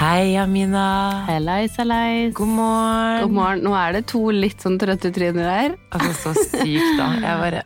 [0.00, 1.24] Hei, Amina.
[1.26, 2.32] Hellais, hellais.
[2.34, 3.22] God morgen.
[3.22, 3.58] God morgen.
[3.66, 5.74] Nå er det to litt sånn trøtte tryner her.
[5.92, 7.08] Altså, så sykt, da.
[7.20, 7.60] Jeg bare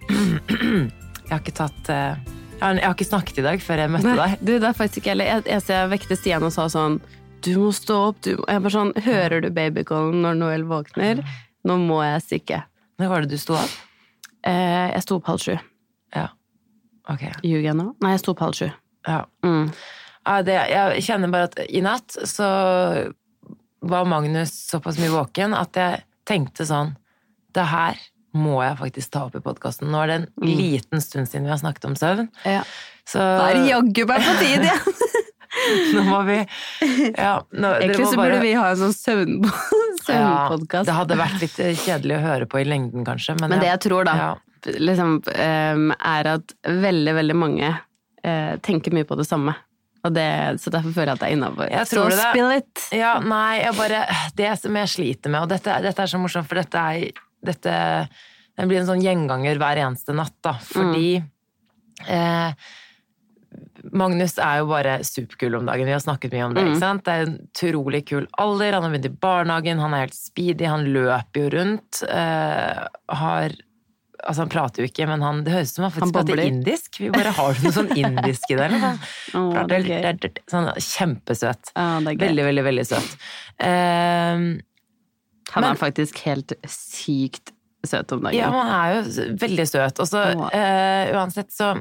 [1.28, 4.36] Jeg har ikke tatt eh, jeg har ikke snakket i dag før jeg møtte deg.
[4.42, 5.30] Du, det er faktisk ikke heller.
[5.30, 6.98] Jeg, jeg, jeg vekte Stian og sa sånn
[7.46, 8.20] Du må stå opp.
[8.26, 8.50] Du må.
[8.50, 11.22] Jeg bare sånn Hører du babycallen når Noel våkner?
[11.70, 12.64] Nå må jeg stikke.
[12.98, 13.82] Når var det du sto opp?
[14.42, 15.54] Eh, jeg sto opp halv sju.
[16.18, 16.32] Ja.
[17.06, 17.28] Ok.
[17.46, 17.92] Ljuger jeg nå?
[18.02, 18.74] Nei, jeg sto opp halv sju.
[19.06, 19.22] Ja.
[19.46, 19.68] Mm.
[20.46, 22.46] Det, jeg kjenner bare at i natt så
[23.84, 26.94] var Magnus såpass mye våken at jeg tenkte sånn
[27.54, 27.98] Det her
[28.34, 29.92] må jeg faktisk ta opp i podkasten.
[29.92, 32.26] Nå er det en liten stund siden vi har snakket om søvn.
[32.48, 32.64] Ja.
[33.06, 35.02] Så Da er det jaggu meg på tide igjen!
[35.94, 36.38] nå må vi
[37.14, 39.36] Ja, nå, Egentlig så bare- burde vi ha en sånn søvn
[40.08, 43.36] ja, det hadde vært litt kjedelig å høre på i lengden, kanskje.
[43.38, 43.76] Men, Men det ja.
[43.76, 44.32] jeg tror, da, Ja.
[44.82, 47.70] liksom, ehm, er at veldig, veldig mange
[48.24, 49.54] eh, tenker mye på det samme.
[50.12, 51.70] Det, så derfor føler jeg at det er innafor.
[51.70, 51.78] Det.
[52.20, 52.86] spill it!
[52.92, 54.04] Ja, nei, jeg bare
[54.36, 57.74] Det som jeg sliter med, og dette, dette er så morsomt, for dette er dette,
[58.54, 61.16] Det blir en sånn gjenganger hver eneste natt, da, fordi
[62.04, 62.66] eh,
[63.94, 65.86] Magnus er jo bare superkul om dagen.
[65.86, 66.64] Vi har snakket mye om det.
[66.66, 67.04] ikke sant?
[67.06, 68.76] Det er en utrolig kul alder.
[68.76, 72.00] Han har begynt i barnehagen, han er helt speedy, han løper jo rundt.
[72.08, 72.86] Uh,
[73.20, 73.54] har
[74.24, 76.42] Altså, han prater jo ikke, men han, det høres ut som han faktisk Han prater
[76.44, 77.00] indisk.
[77.00, 79.00] Vi bare har noe sånn indisk i eller sånn.
[79.68, 80.30] Det er gøy.
[80.50, 81.72] Sånn kjempesøt.
[81.76, 82.22] Ja, det er gøy.
[82.28, 83.16] Veldig, veldig, veldig søt.
[83.64, 84.46] Ehm,
[85.54, 87.52] Han Men- er faktisk helt sykt
[87.86, 88.38] søt om dagen.
[88.38, 90.00] ja, han er jo veldig søt.
[90.00, 90.22] Og så
[90.52, 91.74] eh, uansett så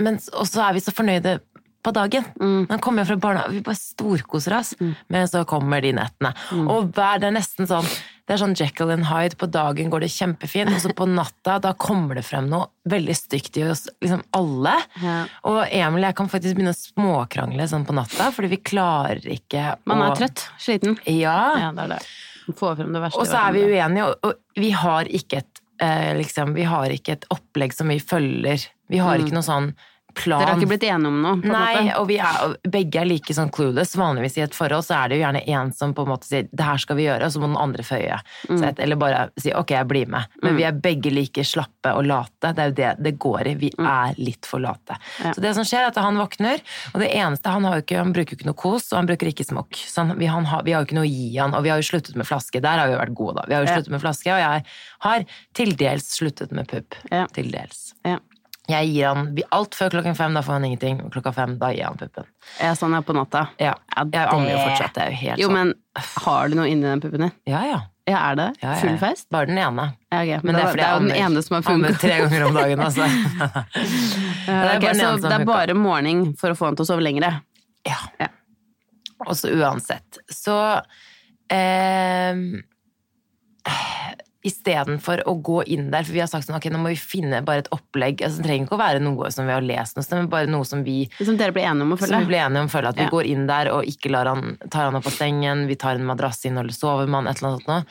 [0.00, 1.40] Men så er vi så fornøyde
[1.84, 2.24] på dagen.
[2.40, 2.66] Mm.
[2.70, 4.74] Han kommer jo fra barnehagen, vi bare storkoser oss.
[5.08, 6.32] Men så kommer de nettene.
[6.52, 6.68] Mm.
[6.72, 7.88] Og det er nesten sånn
[8.30, 9.34] det er sånn Jekyll and Hyde.
[9.34, 13.16] På dagen går det kjempefint, og så på natta da kommer det frem noe veldig
[13.18, 14.76] stygt i oss liksom alle.
[15.02, 15.16] Ja.
[15.50, 19.26] Og Emil og jeg kan faktisk begynne å småkrangle sånn på natta, fordi vi klarer
[19.34, 20.44] ikke å Man er trøtt.
[20.62, 20.94] Sliten.
[21.10, 21.40] Ja.
[21.58, 21.98] Ja, det er det.
[22.54, 23.18] Få frem det verste.
[23.18, 26.94] Og så er vi uenige, og, og vi har ikke et eh, liksom, Vi har
[26.94, 28.62] ikke et opplegg som vi følger.
[28.94, 29.72] Vi har ikke noe sånn
[30.14, 30.40] plan.
[30.40, 30.44] Mm.
[30.44, 31.36] Dere har ikke blitt enige om noe?
[31.44, 31.96] Nei, måte?
[32.00, 33.96] og vi er, begge er like sånn clueless.
[33.98, 36.48] Vanligvis i et forhold så er det jo gjerne en som på en måte sier
[36.50, 38.20] 'det her skal vi gjøre', og så må den andre føye.
[38.48, 38.62] Mm.
[38.64, 40.26] Et, eller bare si 'ok, jeg blir med'.
[40.42, 42.52] Men vi er begge like slappe og late.
[42.54, 43.54] Det er jo det det går i.
[43.54, 44.96] Vi er litt for late.
[45.20, 45.26] Mm.
[45.26, 45.32] Ja.
[45.34, 46.60] Så det som skjer, er at han våkner,
[46.94, 49.06] og det eneste Han, har jo ikke, han bruker jo ikke noe kos, og han
[49.06, 49.74] bruker ikke smokk.
[49.74, 51.70] Så han, vi, han har, vi har jo ikke noe å gi han, og vi
[51.70, 52.60] har jo sluttet med flaske.
[52.60, 53.44] Der har vi jo vært gode, da.
[53.48, 53.76] Vi har jo Ja.
[53.76, 54.64] sluttet med flaske, og jeg
[55.00, 56.94] har til dels sluttet med pupp.
[57.10, 57.26] Ja.
[57.26, 57.89] Til dels.
[58.68, 61.00] Jeg gir han alt før klokken fem, da får han ingenting.
[61.04, 62.26] Og klokka fem, da gir jeg han puppen.
[62.60, 63.48] Ja, sånn er på natta.
[63.58, 64.92] Ja, Ja, jeg angrer jo det- fortsatt.
[64.94, 65.52] Det er jo helt Jo, sånn.
[65.54, 65.74] men
[66.26, 67.32] har du noe inni den puppen din?
[67.46, 67.80] Ja, ja.
[68.06, 68.46] Ja, er det?
[68.62, 68.74] ja.
[68.74, 69.26] Full fest?
[69.30, 69.94] Bare den ene.
[70.12, 70.42] Ja, ok.
[70.44, 72.00] Men det er det er jo den ene som har ammer funka.
[72.00, 73.06] tre ganger om dagen, altså.
[74.46, 76.84] Ja, det er ok, bare så det er bare morgen for å få han til
[76.84, 77.42] å sove lengre?
[77.86, 77.98] Ja.
[78.18, 78.26] Ja.
[79.26, 80.18] Og så uansett.
[80.30, 80.82] Så
[81.50, 82.34] eh,
[84.40, 87.42] Istedenfor å gå inn der, for vi har sagt sånn, ok, nå må vi finne
[87.44, 88.22] bare et opplegg.
[88.24, 90.64] Altså, det trenger ikke å være noe som vi har lest noe men bare noe
[90.64, 92.96] som vi Som dere blir enige om å Som vi ble enige om følge, at
[92.96, 93.10] vi Ja.
[93.12, 96.08] går inn der og ikke lar han, tar han opp av sengen, vi tar en
[96.08, 97.84] madrass inn eller sover med han, et eller annet sånt noe.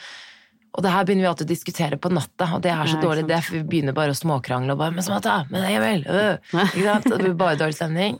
[0.77, 3.27] Og det her begynner vi alltid å diskutere på natta, og det er så dårlig
[3.27, 5.45] det, for vi begynner bare å småkrangle og bare 'Men Samantha!
[5.49, 6.37] Men Emil!' Øh.
[6.53, 7.03] Ikke sant?
[7.03, 8.19] Det blir bare dårlig stemning.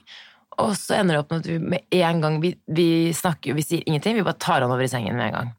[0.59, 3.61] Og så ender det opp med at vi med en gang vi, vi snakker, vi
[3.61, 5.53] sier ingenting, vi bare tar han over i sengen med en gang.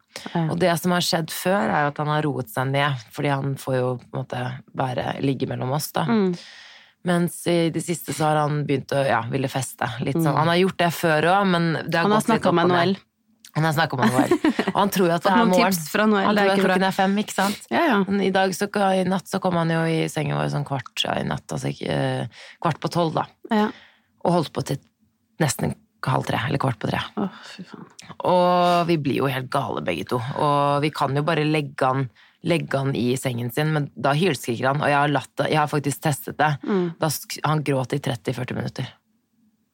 [0.50, 3.30] Og det som har skjedd før, er jo at han har roet seg ned, fordi
[3.32, 4.42] han får jo på en måte
[4.76, 6.06] bare ligge mellom oss, da.
[6.08, 6.32] Mm.
[7.08, 9.88] Mens i det siste så har han begynt å ja, ville feste.
[10.04, 10.36] Litt sånn.
[10.36, 12.10] Han har gjort det før òg, men det har Mm.
[12.10, 12.74] Han har gått litt opp og ned.
[12.74, 12.96] Noel.
[13.52, 14.32] Han har snakka med Noel.
[14.70, 15.72] Og han tror jo at det er morgen.
[15.72, 17.64] tips fra Noel, Han tror at klokken er fem, ikke sant?
[17.72, 17.98] Ja, ja.
[18.06, 21.06] Men i dag så, i natt så kom han jo i sengen vår sånn kvart
[21.06, 23.26] ja, i natt, altså eh, kvart på tolv, da.
[23.50, 23.70] ja.
[24.20, 24.78] Og holdt på til
[25.40, 25.72] nesten
[26.08, 27.00] halv tre, eller kvart på tre.
[27.20, 27.28] Oh.
[28.30, 30.20] Og vi blir jo helt gale begge to.
[30.40, 32.08] Og vi kan jo bare legge han,
[32.46, 34.80] legge han i sengen sin, men da hylskriker han.
[34.80, 36.54] Og jeg har, latt jeg har faktisk testet det.
[36.64, 36.86] Mm.
[37.00, 37.10] Da
[37.44, 38.88] han gråt i 30-40 minutter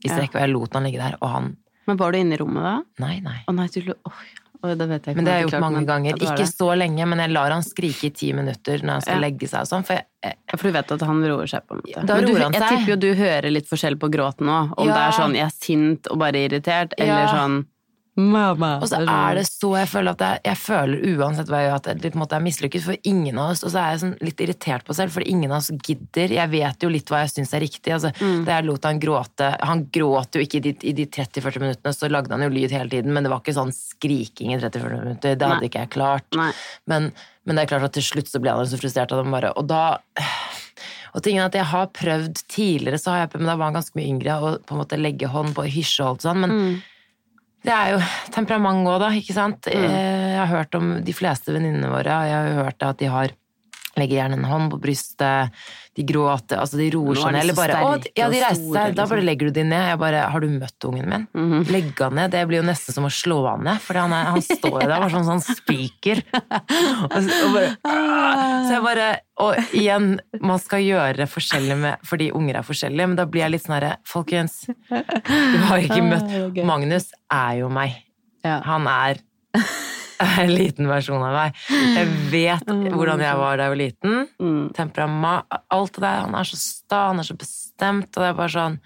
[0.04, 0.18] i Ja.
[0.20, 1.16] og jeg lot han ligge der.
[1.20, 1.56] Og han
[1.86, 2.82] Men var du inne i rommet da?
[2.98, 3.44] Nei, nei.
[3.46, 3.92] Å nei, du.
[3.94, 4.26] Oi, oi,
[4.74, 5.16] det vet jeg ikke.
[5.16, 6.16] Men det har jeg gjort mange ganger.
[6.16, 9.20] Ikke så lenge, men jeg lar han skrike i ti minutter når han skal Ja.
[9.20, 9.84] legge seg og sånn.
[9.86, 12.06] For jeg, jeg, For du vet at han roer seg, på en måte.
[12.06, 14.74] Da Men du, roer han jeg tipper jo du hører litt forskjell på gråten òg.
[14.76, 14.94] Om Ja.
[14.94, 17.66] det er sånn 'jeg er sint og bare irritert', eller sånn
[18.16, 18.80] 'mamma'.
[18.82, 21.76] og så er det så Jeg føler at jeg, jeg føler uansett hva jeg gjør,
[21.76, 23.62] at jeg på en måte er mislykket for ingen av oss.
[23.64, 26.28] Og så er jeg sånn litt irritert på selv, for ingen av oss gidder.
[26.32, 27.92] Jeg vet jo litt hva jeg syns er riktig.
[27.92, 28.44] Altså, Mm.
[28.46, 31.92] Da jeg lot han gråte Han gråt jo ikke i de, i de 30-40 minuttene,
[31.92, 35.04] så lagde han jo lyd hele tiden, men det var ikke sånn skriking i 30-40
[35.04, 35.34] minutter.
[35.36, 35.68] Det hadde Nei.
[35.68, 36.24] ikke jeg klart.
[36.86, 37.12] Men,
[37.44, 39.52] men det er klart at til slutt så ble han så frustrert at han bare
[39.56, 39.98] Og da
[41.14, 43.96] Og tingen at jeg har prøvd tidligere, så har jeg, men da var han ganske
[43.96, 46.82] mye yngre, å på en måte legge hånd på hysje og alt sånn, men Mm.
[47.66, 48.02] Det er jo
[48.34, 49.66] temperament òg, da, ikke sant.
[49.66, 49.86] Mm.
[49.90, 53.32] Eh, Jeg har hørt om de fleste venninnene våre, jeg har hørt at de har
[53.96, 55.54] Legger gjerne en hånd på brystet,
[55.96, 57.40] de gråter, altså de roer er seg ned.
[57.46, 59.28] Eller bare å, ja, de reiser seg, da bare liksom.
[59.30, 59.84] legger du de ned.
[59.88, 61.24] Jeg bare Har du møtt ungen min?
[61.32, 61.62] Mhm.
[61.72, 64.42] Legge han ned, det blir jo nesten som å slå han ned, for han, han
[64.44, 66.20] står jo der bare sånn sånn spiker.
[66.36, 67.70] Og, så- og bare,
[68.66, 69.08] så jeg bare
[69.40, 73.52] Og igjen, man skal gjøre forskjellig med fordi unger er forskjellige, men da blir jeg
[73.56, 77.96] litt sånn herre Folkens, du har ikke møtt Magnus er jo meg.
[78.44, 79.20] Han er
[80.58, 81.56] liten versjon av meg.
[81.70, 84.20] Jeg vet hvordan jeg var da jeg var liten.
[84.40, 84.60] Mm.
[84.76, 86.20] Temperament, alt det der.
[86.26, 88.78] Han er så sta, han er så bestemt, og det er bare sånn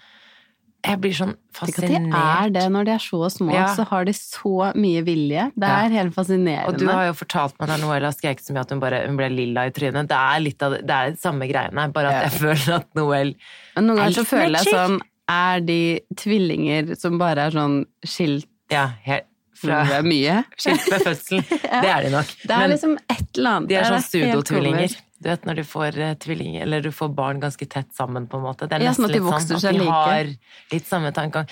[0.81, 3.67] Jeg blir sånn Tenk at de er det når de er så små, Ja.
[3.77, 5.43] så har de så mye vilje.
[5.53, 5.85] Det Ja.
[5.85, 6.67] er helt fascinerende.
[6.71, 9.15] Og du har jo fortalt meg da Noella skrek så mye at hun, bare, hun
[9.19, 10.07] ble lilla i trynet.
[10.09, 12.29] Det er litt av det, det er samme greiene, bare at Ja.
[12.29, 13.35] jeg føler at Noel
[13.75, 14.99] Men noen er ganger så føler jeg sånn
[15.29, 19.27] Er de tvillinger som bare er sånn skilt Ja, helt
[19.61, 20.39] fra er mye.
[20.57, 21.45] skilt ved fødselen.
[21.85, 22.35] Det er de nok.
[22.41, 23.69] Det er Men liksom et eller annet.
[23.69, 24.99] de er sånn pseudotvillinger.
[25.21, 28.39] Du vet når du får eh, tvillinger, eller du får barn ganske tett sammen, på
[28.39, 28.65] en måte.
[28.65, 29.91] Det er Ja, nesten sånn litt sånn at de like.
[29.93, 30.31] har
[30.73, 31.45] litt samme tankegang.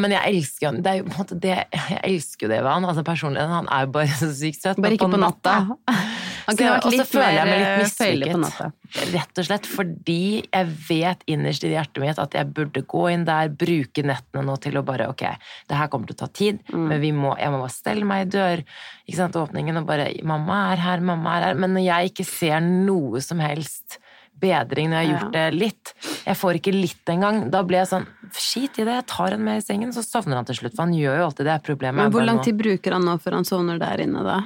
[0.00, 0.78] Men jeg elsker han.
[0.86, 2.88] Det er jo på en måte det Jeg elsker jo det ved han.
[2.88, 3.52] Altså personligheten.
[3.58, 4.80] han er jo bare så sykt søt.
[4.80, 5.58] Bare ikke på natta.
[6.48, 8.68] Han kunne vært litt mer eh, føyelig på natta.
[9.12, 13.26] Rett og slett fordi jeg vet innerst i hjertet mitt at jeg burde gå inn
[13.28, 15.22] der, bruke nettene nå til å bare Ok,
[15.68, 16.88] det her kommer til å ta tid, Mm.
[16.88, 18.62] men vi må, jeg må bare stelle meg i dør,
[19.06, 21.54] ikke sant, åpningen, og bare Mamma er her, mamma er her.
[21.60, 23.98] Men når jeg ikke ser noe som helst
[24.38, 25.92] bedring når jeg har gjort det litt,
[26.24, 28.06] jeg får ikke litt engang, da blir jeg sånn
[28.38, 30.74] Skit i det, jeg tar en med i sengen, så sovner han til slutt.
[30.76, 31.56] For han gjør jo alltid det.
[31.64, 34.42] Problemet Men hvor lang tid bruker han nå før han sovner der inne, da?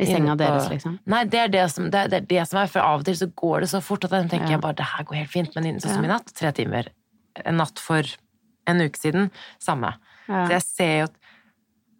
[0.00, 0.98] I senga deres, liksom?
[1.06, 3.14] Nei, det er det som, det, er- det det som er, for av og til
[3.14, 4.56] så går det så fort at jeg tenker Ja.
[4.56, 6.88] jeg bare det her går helt fint, men sånn som i natt, tre timer.
[7.44, 8.02] En natt for
[8.66, 9.30] en uke siden,
[9.60, 9.92] samme.
[10.28, 10.46] Ja.
[10.46, 11.06] Så jeg ser jo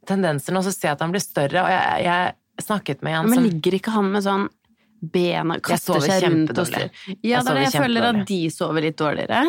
[0.08, 3.30] tendenser nå, så ser jeg at han blir større, og jeg, jeg snakket med en
[3.30, 4.48] Men ligger ikke han med sånn
[5.02, 6.90] bena kaster seg rundt og styrer?
[7.22, 9.44] Ja, Jeg jeg føler at de sover litt dårligere.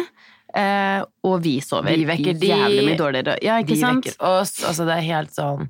[0.54, 3.38] Eh, og vi sover Vi vekker de- jævlig mye dårligere.
[3.42, 4.06] Ja, ikke de sant?
[4.06, 5.70] vekker oss, altså det er helt sånn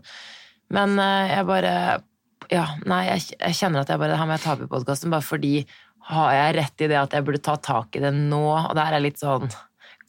[0.75, 1.73] Men eh, jeg bare
[2.51, 5.13] Ja, nei, jeg, jeg kjenner at jeg bare Her må jeg ta opp i podkasten,
[5.13, 5.55] bare fordi
[6.09, 8.43] har jeg rett i det at jeg burde ta tak i det nå?
[8.43, 9.47] Og der er er litt sånn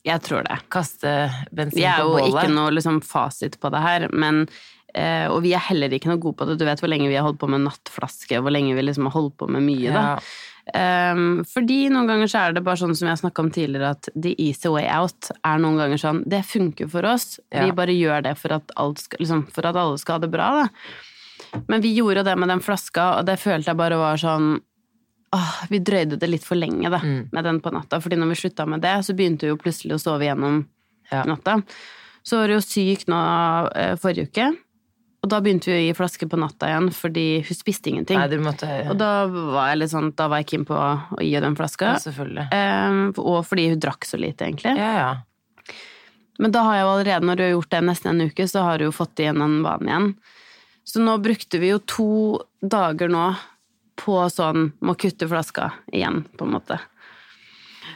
[0.05, 0.59] Jeg tror det.
[0.69, 1.13] kaste
[1.55, 1.79] bensin på bålet.
[1.79, 2.33] Vi er jo bålet.
[2.33, 4.47] ikke noe liksom, fasit på det her, men
[4.95, 6.59] eh, Og vi er heller ikke noe gode på det.
[6.59, 9.09] Du vet hvor lenge vi har holdt på med nattflaske, og hvor lenge vi liksom
[9.09, 10.03] har holdt på med mye, da.
[10.17, 10.19] Ja.
[10.65, 14.09] Um, fordi noen ganger så er det bare sånn som jeg snakka om tidligere, at
[14.17, 17.39] the easy way out er noen ganger sånn Det funker for oss.
[17.53, 17.67] Ja.
[17.67, 20.33] Vi bare gjør det for at, alt skal, liksom, for at alle skal ha det
[20.33, 20.95] bra, da.
[21.69, 24.61] Men vi gjorde det med den flaska, og det følte jeg bare var sånn
[25.35, 27.29] Åh, vi drøyde det litt for lenge da, Mm.
[27.33, 27.99] med den på natta.
[28.01, 30.61] Fordi når vi slutta med det, så begynte vi jo plutselig å sove gjennom
[31.11, 31.25] Ja.
[31.25, 31.57] natta.
[32.23, 33.19] Så var det jo syk nå
[33.75, 34.47] eh, forrige uke,
[35.25, 38.17] og da begynte vi å gi flaske på natta igjen fordi hun spiste ingenting.
[38.17, 38.91] Nei, måtte, ja.
[38.93, 41.57] Og da var jeg litt sånn, da var jeg keen på å gi henne den
[41.57, 41.97] flaska.
[41.99, 42.47] Ja.
[42.53, 44.77] Eh, og fordi hun drakk så lite, egentlig.
[44.79, 45.17] Ja, ja.
[46.39, 48.63] Men da har jeg jo allerede, når du har gjort det nesten en uke, så
[48.63, 50.15] har du jo fått igjen den vanen igjen.
[50.85, 52.09] Så nå brukte vi jo to
[52.61, 53.27] dager nå
[54.01, 56.81] på sånn må kutte flaska igjen, på en måte.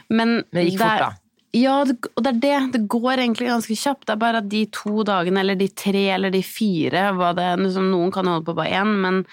[0.09, 1.11] Men Men det gikk fort, da.
[1.57, 2.57] Ja, det, og det er det.
[2.75, 4.05] Det går egentlig ganske kjapt.
[4.05, 7.89] Det er bare at de to dagene, eller de tre, eller de fire det, liksom,
[7.89, 9.23] Noen kan holde på bare én, men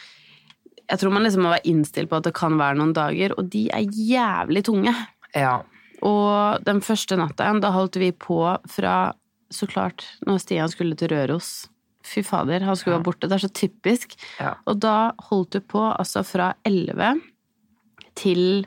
[0.87, 3.51] jeg tror man liksom må være innstilt på at det kan være noen dager, og
[3.53, 4.95] de er jævlig tunge.
[5.35, 5.59] Ja.
[6.07, 8.97] Og den første natta igjen, da holdt vi på fra
[9.55, 11.69] Så klart, når Stian skulle til Røros.
[12.07, 13.01] Fy fader, han skulle Ja.
[13.01, 13.27] være borte.
[13.29, 14.15] Det er så typisk.
[14.39, 14.55] Ja.
[14.67, 17.21] Og da holdt du på altså fra 11
[18.15, 18.67] til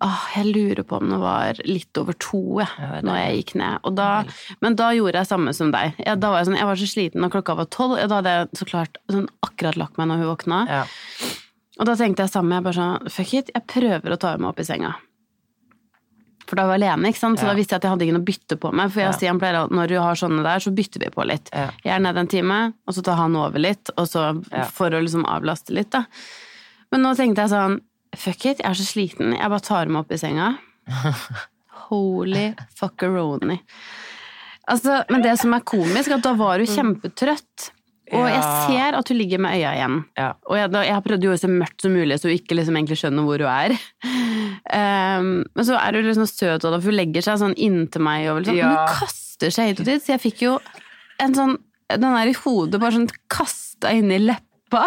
[0.00, 3.54] Åh, jeg lurer på om det var litt over to, jeg, Ja, når jeg gikk
[3.58, 3.80] ned.
[3.82, 4.22] Og da,
[4.62, 5.96] men da gjorde jeg samme som deg.
[5.98, 7.96] Jeg, da var jeg, sånn, jeg var så sliten når klokka var tolv.
[8.06, 10.60] Da hadde jeg så klart sånn, akkurat lagt meg når hun våkna.
[10.70, 10.84] ja.
[11.80, 14.48] Og da tenkte jeg samme, jeg bare sånn, fuck it, jeg prøver å ta meg
[14.50, 14.94] opp i senga.
[16.48, 17.38] For da var jeg alene, ikke sant?
[17.38, 17.50] så Ja.
[17.52, 18.90] da visste jeg at jeg hadde ingen å bytte på meg.
[18.90, 21.26] For jeg og Stian pleier at når du har sånne der, så bytter vi på
[21.28, 21.50] litt.
[21.52, 21.66] Ja.
[21.84, 24.30] Jeg er nede en time, og så tar han over litt, og så
[24.72, 26.06] for å liksom avlaste litt, da.
[26.90, 27.80] Men nå tenkte jeg sånn,
[28.16, 30.54] fuck it, jeg er så sliten, jeg bare tar meg opp i senga.
[31.88, 33.60] Holy fuckeroni.
[34.68, 37.70] Altså, men det som er komisk, at da var du kjempetrøtt.
[38.12, 39.96] Og jeg ser at hun ligger med øya igjen.
[40.16, 40.30] Ja.
[40.48, 42.36] Og jeg, da, jeg har prøvd å gjøre det så mørkt som mulig, så hun
[42.38, 43.74] ikke liksom egentlig skjønner hvor hun er.
[44.68, 48.04] Um, men så er hun liksom søt, og da, for hun legger seg sånn inntil
[48.04, 48.26] meg.
[48.32, 48.68] Og liksom, Ja.
[48.72, 50.58] Men hun kaster seg hit og dit, så jeg fikk jo
[51.22, 51.56] en sånn
[51.88, 54.82] Den der i hodet bare sånn kasta inn i leppa.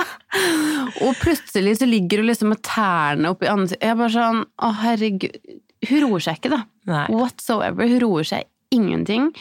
[1.02, 3.88] Og plutselig så ligger hun liksom med tærne oppi ansiktet.
[3.88, 5.40] Jeg bare sånn Å, herregud.
[5.90, 6.60] Hun roer seg ikke, da.
[6.92, 7.08] Nei.
[7.10, 7.90] Whatsoever.
[7.90, 9.32] Hun roer seg ingenting.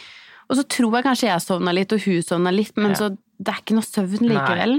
[0.48, 2.96] Og så tror jeg kanskje jeg sovna litt, og hun sovna litt, men Ja.
[3.02, 3.10] så
[3.40, 4.78] det er ikke noe søvn likevel.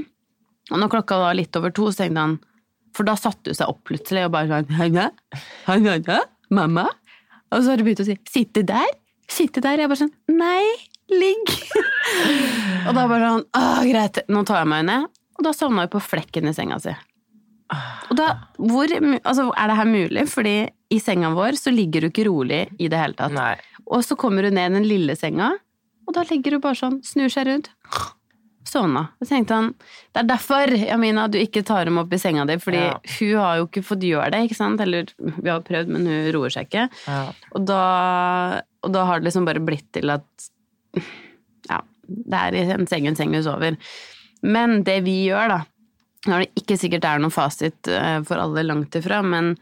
[0.72, 2.40] Og når klokka var litt over to, så tenkte han
[2.96, 5.08] For da satte hun seg opp plutselig og bare sånn Hanna,
[5.66, 6.20] Hanna,
[6.54, 6.86] Mamma?
[7.52, 8.98] Og så har hun begynt å si 'sitte der'?
[9.32, 9.80] Sitte der?
[9.80, 10.68] Jeg bare sånn Nei,
[11.12, 11.54] ligg!
[12.88, 15.08] og da bare sånn Å, greit, nå tar jeg meg ned.
[15.40, 16.94] Og da sovna hun på flekken i senga si.
[18.12, 18.28] Og da,
[18.60, 18.92] hvor,
[19.24, 20.26] altså, er det her mulig?
[20.30, 20.56] Fordi
[20.92, 23.34] i senga vår så ligger du ikke rolig i det hele tatt.
[23.36, 23.56] Nei.
[23.88, 25.54] Og så kommer hun ned i den lille senga,
[26.08, 27.72] og da ligger hun bare sånn, snur seg rundt.
[28.68, 29.08] Sovna.
[29.20, 29.72] Så tenkte han,
[30.14, 33.00] det er derfor, Jamina, du ikke tar dem opp i senga di, fordi Ja.
[33.20, 34.80] hun har jo ikke fått gjøre det, ikke sant?
[34.84, 36.86] Eller, vi har prøvd, men hun roer seg ikke.
[37.08, 37.24] Ja.
[37.58, 37.82] Og da,
[38.86, 40.24] og da har det liksom bare blitt til at,
[41.70, 43.78] ja, det er i en seng en seng hun sover.
[44.44, 45.60] Men det vi gjør da,
[46.30, 49.56] når det ikke sikkert det er noen fasit eh, for alle langt ifra, men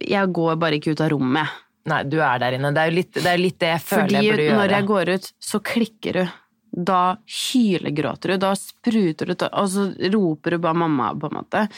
[0.00, 1.48] jeg går bare ikke ut av rommet.
[1.88, 2.72] Nei, du er der inne.
[2.76, 4.58] Det er jo litt det, er litt det jeg føler Fordi jeg burde gjøre.
[4.60, 6.24] når jeg går ut, så klikker du.
[6.72, 11.68] Da hylegråter du, da spruter du, og så roper du bare 'mamma', på en måte.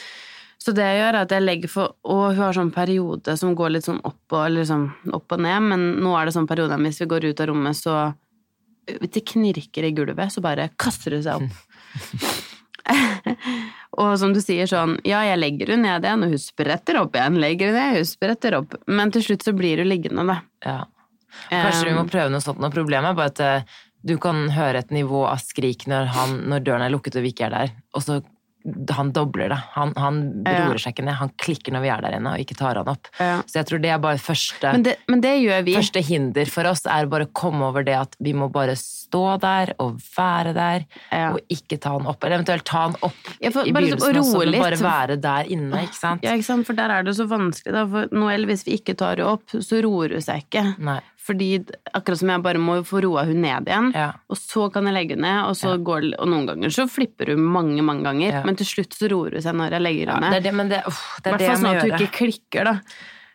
[0.61, 3.55] Så det jeg gjør, er at jeg legger for Og hun har sånn periode som
[3.57, 6.77] går litt sånn opp og, sånn opp og ned, men nå er det sånn periode
[6.77, 8.13] hvis vi går ut av rommet, så
[8.85, 11.51] Hvis det knirker i gulvet, så bare kaster hun seg opp.
[14.01, 17.15] og som du sier sånn, ja, jeg legger henne ned igjen, og hun spretter opp
[17.15, 20.37] igjen, legger hun ned, hun spretter opp, men til slutt så blir hun liggende, da.
[20.65, 20.79] Ja.
[21.51, 22.59] Kanskje vi må Um, prøve noe sånt.
[22.59, 26.37] Nå problemet er bare at eh, du kan høre et nivå av skrik når, han,
[26.49, 28.21] når døren er lukket og vi ikke er der, og så
[28.93, 29.57] han dobler det.
[29.73, 31.15] Han, han roer seg ikke ned.
[31.17, 33.07] Han klikker når vi er der inne og ikke tar han opp.
[33.17, 33.39] Ja.
[33.49, 35.31] Så jeg tror det er bare første, Men det, men det
[35.73, 39.23] første hinder for oss, er bare å komme over det at vi må bare stå
[39.41, 41.31] der og være der, Ja.
[41.33, 42.21] og ikke ta han opp.
[42.23, 45.49] Eller eventuelt ta han opp Ja, for- i begynnelsen og også, men bare være der
[45.57, 46.21] inne, ikke sant?
[46.23, 46.67] Ja, ikke sant?
[46.69, 47.87] For der er det så vanskelig, da.
[47.89, 50.67] For Noel, hvis vi ikke tar henne opp, så roer hun seg ikke.
[50.77, 50.99] Nei.
[51.21, 51.49] Fordi
[51.93, 54.07] akkurat som jeg bare må få roa hun ned igjen, Ja.
[54.29, 57.35] og så kan jeg legge henne ned, og så går Og noen ganger så flipper
[57.35, 58.43] hun mange, mange ganger, Ja.
[58.43, 60.43] men til slutt så roer hun seg når jeg legger henne ned.
[60.43, 62.79] det, men det, uff, det I er hvert fall sånn at hun ikke klikker, da.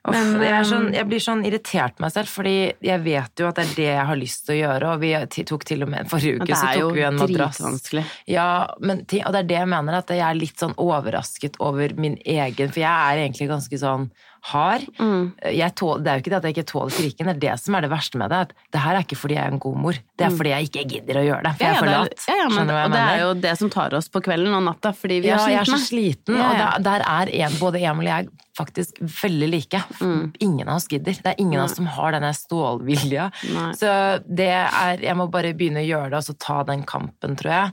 [0.07, 2.52] Men, jeg, sånn, um, jeg blir sånn irritert på meg selv, fordi
[2.87, 4.90] jeg vet jo at det er det jeg har lyst til å gjøre.
[4.93, 7.59] Og vi tok til og med Forrige uke så tok vi en madrass.
[8.31, 8.47] Ja,
[8.78, 12.16] men, og det er det jeg mener, at jeg er litt sånn overrasket over min
[12.25, 14.11] egen For jeg er egentlig ganske sånn
[14.53, 14.85] hard.
[14.99, 15.33] Mm.
[15.53, 17.55] Jeg tål, det er jo ikke det at jeg ikke tåler kriken, det er det
[17.62, 18.41] som er det verste med det.
[18.47, 20.69] At det her er ikke fordi jeg er en god mor, det er fordi jeg
[20.71, 21.53] ikke gidder å gjøre det.
[21.59, 21.95] For jeg er for Mm.
[21.97, 22.26] lat.
[22.29, 24.93] ja, ja, men, og det er jo det som tar oss på kvelden og natta,
[24.97, 27.83] fordi vi ja, er jeg er så sliten, Ja, og der, der er en, både
[27.83, 29.83] Emil og jeg faktisk veldig like.
[30.00, 30.33] Mm.
[30.41, 31.12] Ingen av oss gidder.
[31.12, 33.26] Det er ingen av oss som har denne stålvilja.
[33.53, 33.73] Nei.
[33.76, 33.91] Så
[34.25, 37.53] det er Jeg må bare begynne å gjøre det, og så ta den kampen, tror
[37.53, 37.73] jeg.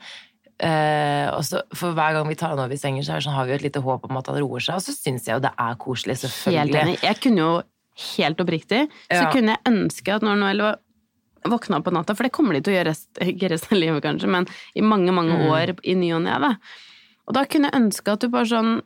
[0.59, 3.45] Eh, og så For hver gang vi tar han over i sengen, så sånn, har
[3.45, 4.75] vi jo et lite håp om at han roer seg.
[4.75, 6.81] Og så syns jeg jo det er koselig, Helt selvfølgelig.
[6.83, 7.01] enig.
[7.03, 7.63] Jeg kunne jo
[8.17, 9.31] helt oppriktig, så Ja.
[9.31, 10.77] kunne jeg ønske at når Noel
[11.45, 13.81] våkna opp på natta, for det kommer de til å gjøre rest, ikke resten av
[13.81, 15.49] livet kanskje, men i mange, mange Mm.
[15.51, 16.57] år i ny og ne.
[17.27, 18.81] Og da kunne jeg ønske at du bare sånn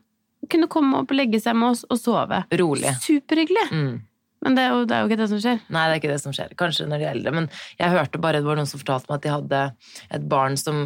[0.49, 2.45] kunne komme opp legge seg med oss og sove.
[2.51, 2.93] Rolig.
[3.01, 3.69] Superhyggelig.
[3.71, 4.01] Mm.
[4.45, 5.61] Men det er, jo, det er jo ikke det som skjer.
[5.73, 6.51] Nei, det er ikke det som skjer.
[6.59, 7.33] Kanskje når de er eldre.
[7.33, 7.47] Men
[7.79, 9.61] jeg hørte bare det var noen som fortalte meg at de hadde
[10.19, 10.83] et barn som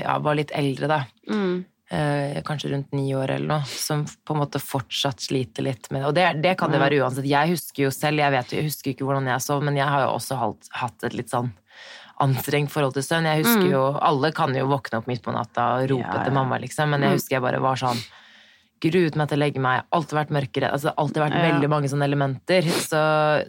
[0.00, 1.02] ja, var litt eldre, da.
[1.28, 1.60] Mm.
[1.90, 6.04] Eh, kanskje rundt ni år eller noe, som på en måte fortsatt sliter litt med
[6.04, 6.08] det.
[6.08, 7.26] Og det, det kan det være uansett.
[7.28, 10.06] Jeg husker jo selv, jeg vet jeg husker ikke hvordan jeg sov, men jeg har
[10.06, 11.50] jo også hatt, hatt et litt sånn
[12.20, 13.26] anstrengt forhold til søvn.
[13.28, 16.24] Jeg husker jo, Alle kan jo våkne opp midt på natta og rope Ja, ja.
[16.28, 18.00] til mamma, liksom, men jeg husker jeg bare var sånn
[18.80, 21.52] gruet meg til å legge meg, alltid vært mørkere, altså alltid vært Ja.
[21.52, 22.62] veldig mange sånne elementer.
[22.64, 23.00] Så,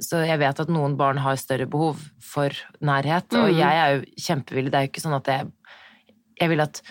[0.03, 2.49] så jeg vet at noen barn har større behov for
[2.81, 3.57] nærhet, og Mhm.
[3.57, 4.71] jeg er jo kjempevillig.
[4.71, 5.51] Det er jo ikke sånn at jeg
[6.41, 6.81] Jeg vil at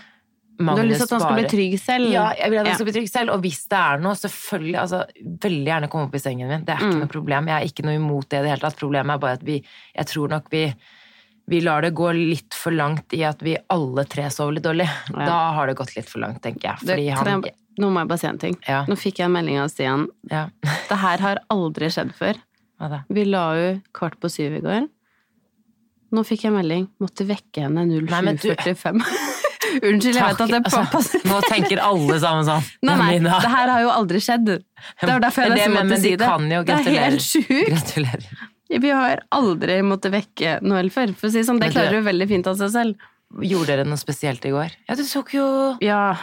[0.61, 2.11] Magnus Du har lyst til at han skal bli trygg selv?
[2.12, 2.75] Ja, jeg vil at han Ja.
[2.75, 6.14] skal bli trygg selv, og hvis det er noe, selvfølgelig, altså, veldig gjerne komme opp
[6.14, 6.64] i sengen min.
[6.64, 6.99] Det er ikke Mm.
[7.00, 7.47] noe problem.
[7.49, 8.76] Jeg er ikke noe imot det i det hele tatt.
[8.78, 9.62] Problemet er bare at vi,
[9.97, 10.75] jeg tror nok vi
[11.49, 14.87] vi lar det gå litt for langt i at vi alle tre sover litt dårlig.
[15.11, 15.25] Ja.
[15.26, 16.76] Da har det gått litt for langt, tenker jeg.
[16.78, 17.42] Fordi det, han
[17.80, 18.56] nå må jeg bare si en ting.
[18.68, 18.82] Ja.
[18.88, 20.06] Nå fikk jeg en melding av Stian.
[20.30, 20.46] ja.
[20.90, 22.38] Det her har aldri skjedd før.
[22.80, 22.99] Hva da?
[23.12, 24.88] Vi la jo kvart på syv i går.
[26.10, 26.88] Nå fikk jeg melding.
[27.02, 29.04] Måtte vekke henne Nei, du- 07.45.
[29.70, 31.20] Unnskyld, jeg vet at det Altså, passer.
[31.30, 32.64] nå tenker alle sammen sånn.
[32.88, 34.49] Nei, nei, det her har jo aldri skjedd.
[34.50, 36.30] Det var derfor jeg nesten måtte men si det.
[36.66, 37.68] det er helt sjukt.
[37.68, 38.40] Gratulerer.
[38.80, 41.14] Vi har aldri måttet vekke Noel før.
[41.18, 43.08] For å si sånn, det klarer du veldig fint av seg selv.
[43.46, 44.75] Gjorde dere noe spesielt i går?
[44.88, 45.46] Ja, du tok jo
[45.84, 46.16] Ja,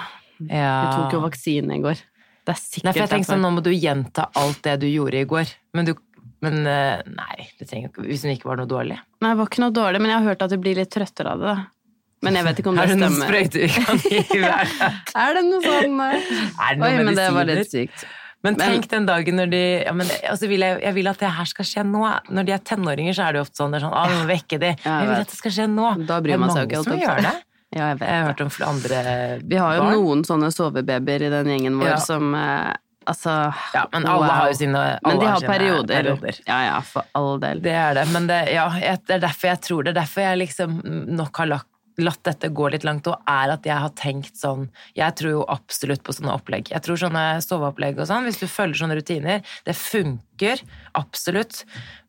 [0.46, 0.74] ja.
[0.84, 2.02] Du tok jo vaksine i går.
[2.48, 4.88] Det er sikkert Nei, for jeg tenkte sånn, nå må du gjenta alt det du
[4.88, 5.56] gjorde i går.
[5.76, 5.96] Men du
[6.46, 9.00] Men eh, nei, det trenger ikke Hvis det ikke var noe dårlig.
[9.24, 11.34] Nei, det var ikke noe dårlig, men jeg har hørt at du blir litt trøttere
[11.34, 11.56] av det.
[11.56, 11.66] da.
[12.26, 13.28] Men jeg vet ikke om det Er det noen stemmer.
[13.28, 15.12] sprøyter vi kan gi hver dag?
[15.26, 16.14] Er det noe sånn eh?
[16.14, 18.06] Er det Oi, noen men det var litt sykt.
[18.46, 21.30] Men tenk den dagen når de ja, men, altså vil jeg, jeg vil at det
[21.40, 22.04] her skal skje nå.
[22.30, 24.28] Når de er tenåringer, så er det jo ofte sånn det er sånn, vi må
[24.30, 24.70] vekke de.
[24.78, 25.88] Ja, jeg jeg vil at det skal skje nå.
[26.08, 27.34] Da bryr man seg jo ikke, Det er mange som gjør det.
[27.76, 29.94] Ja, jeg vet Jeg har hørt om flere andre Vi har jo barn.
[29.98, 31.98] noen sånne sovebabyer i den gjengen vår Ja.
[32.00, 32.74] som eh,
[33.08, 34.36] Altså Ja, men alle wow.
[34.36, 36.04] har jo sine alle Men de har perioder.
[36.04, 36.40] perioder.
[36.48, 37.62] Ja ja, for all del.
[37.64, 39.94] Det er det, men det, ja, jeg, det er derfor jeg tror det.
[39.94, 40.82] Det er derfor jeg liksom
[41.16, 44.68] nok har lagt latt dette gå litt langt, og er at jeg har tenkt sånn
[44.96, 46.70] Jeg tror jo absolutt på sånne opplegg.
[46.70, 50.62] Jeg tror sånne soveopplegg og sånn, hvis du følger sånne rutiner, det funker
[50.94, 51.64] absolutt.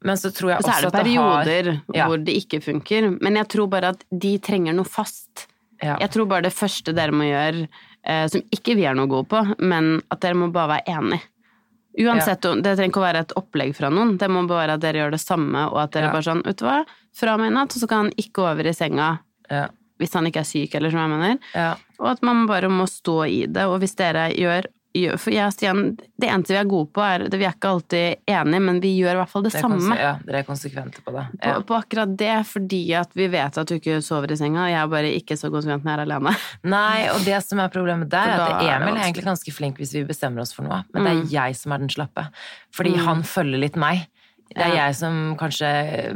[0.05, 2.07] Men så tror jeg Og så også er det perioder det har perioder Ja.
[2.09, 3.09] hvor det ikke funker.
[3.23, 5.47] Men jeg tror bare at de trenger noe fast.
[5.83, 5.97] ja.
[6.01, 7.69] Jeg tror bare det første dere må gjøre,
[8.05, 11.23] eh, som ikke vi er noe gode på, men at dere må bare være enige.
[11.99, 12.55] Uansett, ja.
[12.55, 14.99] Det trenger ikke å være et opplegg fra noen, det må bare være at dere
[15.03, 16.85] gjør det samme, og at dere bare sånn Vet du hva,
[17.17, 19.19] fra meg i natt, så kan han ikke over i senga
[19.51, 19.69] Ja.
[19.99, 21.39] Hvis han ikke er syk, eller som jeg mener.
[21.55, 21.75] Ja.
[21.99, 23.65] Og at man bare må stå i det.
[23.67, 25.81] Og hvis dere gjør, gjør For jeg og Stian,
[26.19, 28.95] det eneste vi er gode på, er det Vi er ikke alltid enige, men vi
[28.99, 29.95] gjør i hvert fall det, Det samme.
[30.01, 31.25] ja, dere er konsekvente på det.
[31.39, 31.61] På, Ja.
[31.61, 34.65] på akkurat det, fordi at vi vet at du ikke sover i senga.
[34.65, 36.37] og Jeg er bare ikke så konsekvent når jeg er alene.
[36.65, 39.93] Nei, og det som er problemet der, er at Emil er egentlig ganske flink hvis
[39.95, 41.21] vi bestemmer oss for noe, men det Mm.
[41.21, 42.27] er jeg som er den slappe.
[42.75, 44.07] Fordi han følger litt meg.
[44.49, 44.87] Det er Ja.
[44.87, 45.69] jeg som kanskje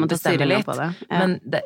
[0.08, 0.66] bestemmer litt.
[0.66, 0.86] det.
[1.10, 1.18] Ja.
[1.18, 1.60] Men det,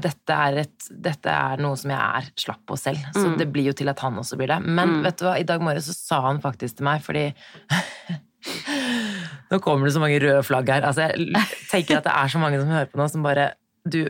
[0.00, 3.38] dette, er et, dette er noe som jeg er slapp på selv, så Mm.
[3.38, 4.60] det blir jo til at han også blir det.
[4.64, 7.34] Men vet du hva, i dag morges så sa han faktisk til meg, fordi
[9.50, 10.84] Nå kommer det så mange røde flagg her.
[10.88, 13.50] Altså, jeg tenker at det er så mange som hører på nå, som bare
[13.88, 14.08] Du,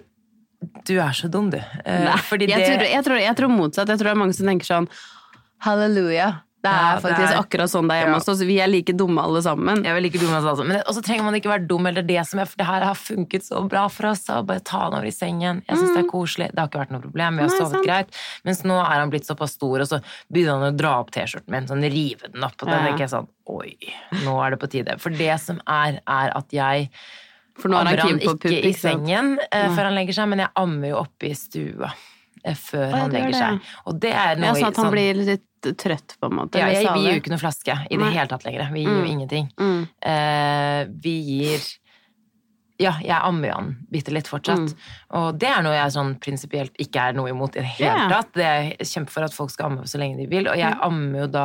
[0.86, 1.58] du er så dum, du.
[1.58, 3.88] Eh, Nei, fordi jeg, det tror, jeg, tror, jeg tror motsatt.
[3.90, 4.88] Jeg tror det er mange som tenker sånn
[5.64, 6.28] Halleluja.
[6.64, 8.40] Det er Ja, det faktisk er- akkurat sånn det er hjemme hos oss.
[8.48, 9.82] Vi er like dumme alle sammen.
[9.84, 10.68] Jeg er like dumme alle sammen.
[10.72, 12.94] Men også trenger man ikke være dum, eller det som er, for det her har
[12.96, 14.22] funket så bra for oss.
[14.30, 15.60] Og bare ta han over i sengen.
[15.68, 16.48] Jeg syns det er koselig.
[16.54, 17.36] Det har ikke vært noe problem.
[17.36, 17.58] Vi har Mm.
[17.58, 17.84] Sovet sant.
[17.86, 18.08] greit.
[18.46, 20.00] Mens nå er han blitt såpass stor, og så
[20.32, 22.56] begynner han å dra opp T-skjorten min, sånn rive den opp.
[22.62, 22.86] Og da Ja.
[22.88, 23.76] tenker jeg sånn Oi,
[24.24, 24.98] nå er det på tide.
[24.98, 26.88] For det som er, er at jeg
[27.58, 30.38] For nå ammer han han ikke pup, i sengen eh, før han legger seg, men
[30.38, 31.92] jeg ammer jo oppe i stua
[32.44, 33.60] eh, før ja, han legger seg.
[33.86, 36.58] Og det er noe sånn at han sånn- blir litt trøtt, på en måte.
[36.60, 38.68] ja, jeg, Vi gir jo ikke noe flaske i det hele tatt lenger.
[38.72, 39.10] Vi gir jo Mm.
[39.14, 39.48] ingenting.
[39.58, 39.88] Mm.
[40.04, 41.60] Uh, vi gir
[42.82, 44.74] Ja, jeg ammer jo han bitte litt fortsatt.
[45.14, 48.08] Og det er noe jeg sånn prinsipielt ikke er noe imot i det hele yeah.
[48.10, 48.32] tatt.
[48.34, 50.48] Det er kjempe for at folk skal amme så lenge de vil.
[50.50, 51.44] Og jeg ammer jo da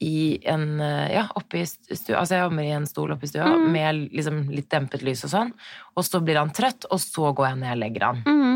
[0.00, 3.30] i en eh, Ja, oppe i stua Altså jeg ammer i en stol oppe i
[3.30, 5.52] stua med liksom litt dempet lys og sånn.
[5.96, 8.22] Og så blir han trøtt, og så går jeg ned og legger han.
[8.24, 8.53] Mhm.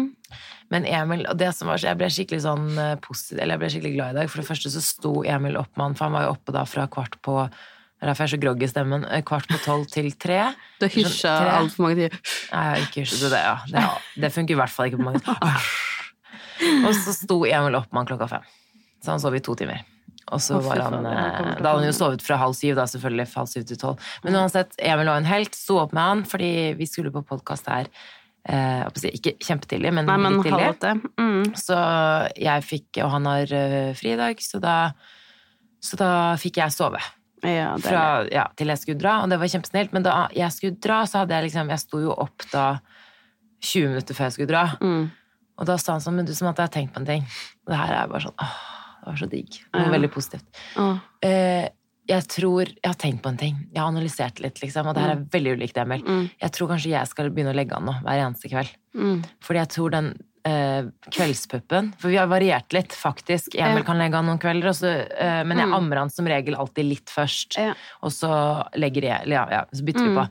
[0.70, 3.60] Men Emil, og det som var så Jeg ble skikkelig sånn eh, positiv Eller jeg
[3.62, 4.28] ble skikkelig glad i dag.
[4.28, 6.64] For det første så sto Emil opp med han, for han var jo oppe da
[6.68, 9.06] fra kvart på Det er derfor jeg er så groggy i stemmen.
[9.08, 10.40] eh, Kvart på tolv til tre.
[10.78, 12.18] Du har hysja sånn, altfor mange tider.
[12.52, 13.56] Nei, jeg har ikke husket det, ja.
[13.72, 15.22] Det, det funker i hvert fall ikke på mange
[16.86, 18.44] Og så sto Emil opp med han klokka fem.
[19.02, 19.84] Så han sov i to timer.
[20.34, 23.28] Og så var han eh, Da hadde han jo sovet fra halv syv, da selvfølgelig.
[23.38, 24.02] Halv syv til tolv.
[24.26, 25.54] Men uansett, Emil var en helt.
[25.56, 27.88] Sto opp med han fordi vi skulle på podkast her.
[28.48, 30.46] Eh, ikke kjempetidlig, men, Nei, men litt
[30.80, 31.10] tidlig.
[31.20, 31.50] Mm.
[31.58, 31.76] Så
[32.40, 34.76] jeg fikk Og han har eh, fri i dag, så da,
[35.84, 37.02] så da fikk jeg sove.
[37.44, 39.92] Ja, Fra, ja, til jeg skulle dra, og det var kjempesnilt.
[39.94, 42.64] Men da jeg skulle dra, så hadde jeg liksom Jeg sto jo opp da
[43.62, 44.64] 20 minutter før jeg skulle dra.
[44.80, 45.04] Mm.
[45.58, 47.24] Og da sa han sånn, men du som at jeg har tenkt på en ting.
[47.66, 48.56] Og det her er bare sånn, åh,
[49.02, 49.60] det var så digg.
[49.74, 49.92] Var Ja.
[49.94, 50.46] veldig positivt.
[50.78, 50.98] Åh.
[51.22, 51.68] Eh,
[52.08, 53.56] jeg tror, jeg har tenkt på en ting.
[53.74, 54.86] Jeg har analysert litt, liksom.
[54.88, 56.02] Og det her er veldig ulikt Emil.
[56.06, 56.30] Mm.
[56.40, 58.72] Jeg tror kanskje jeg skal begynne å legge an nå, hver eneste kveld.
[58.96, 59.18] Mm.
[59.44, 60.08] Fordi jeg tror den
[60.48, 63.54] eh, kveldspuppen For vi har variert litt, faktisk.
[63.60, 65.74] Emil kan legge an noen kvelder, også, eh, men jeg Mm.
[65.76, 67.58] ammer han som regel alltid litt først.
[67.58, 67.74] Ja.
[68.02, 68.30] Og så
[68.74, 70.16] legger jeg ja, ja, så bytter vi Mm.
[70.16, 70.28] på.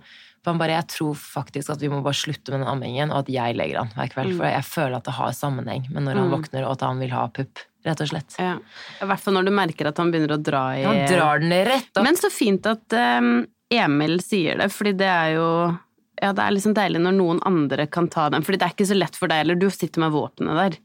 [0.52, 3.32] Han bare, jeg tror faktisk at vi må bare slutte med den ammingen, og at
[3.34, 4.36] jeg legger han hver kveld.
[4.40, 6.36] For jeg føler at det har sammenheng med når han Mm.
[6.38, 7.64] våkner, og at han vil ha pupp.
[7.88, 8.36] Rett og slett.
[8.42, 8.56] Ja.
[9.02, 11.54] I hvert fall når du merker at han begynner å dra i Han drar den
[11.70, 12.04] rett opp.
[12.04, 15.48] Men så fint at um, Emil sier det, fordi det er jo
[16.18, 18.90] ja, det er liksom deilig når noen andre kan ta den, fordi det er ikke
[18.90, 20.78] så lett for deg, eller du sitter med våpenet der.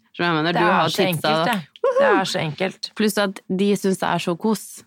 [0.52, 1.58] det Du er enkelt, det.
[1.82, 2.90] Det er så enkelt.
[2.98, 4.84] Pluss at de syns det er så kos.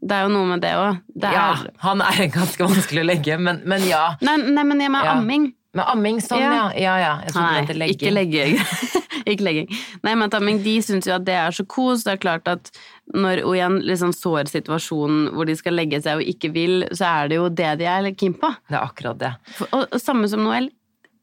[0.00, 1.00] Det er jo noe med det òg.
[1.20, 1.46] Ja,
[1.84, 4.14] han er ganske vanskelig å legge, men, men ja.
[4.24, 5.16] Nei, nei, men jeg med Ja.
[5.18, 5.50] amming.
[5.76, 6.54] Med amming, sånn, ja.
[6.74, 6.96] Ja.
[6.98, 7.34] Ja, ja.
[7.36, 8.56] Nei, ikke legging.
[9.30, 9.68] ikke legging.
[10.02, 12.02] Nei, men amming, de syns jo at det er så kos.
[12.08, 12.72] Det er klart at
[13.14, 17.12] når og igjen liksom sår situasjonen hvor de skal legge seg og ikke vil, så
[17.12, 18.50] er det jo det de er keen på.
[18.66, 19.32] Det er akkurat det.
[19.60, 20.72] For, og, og samme som Noel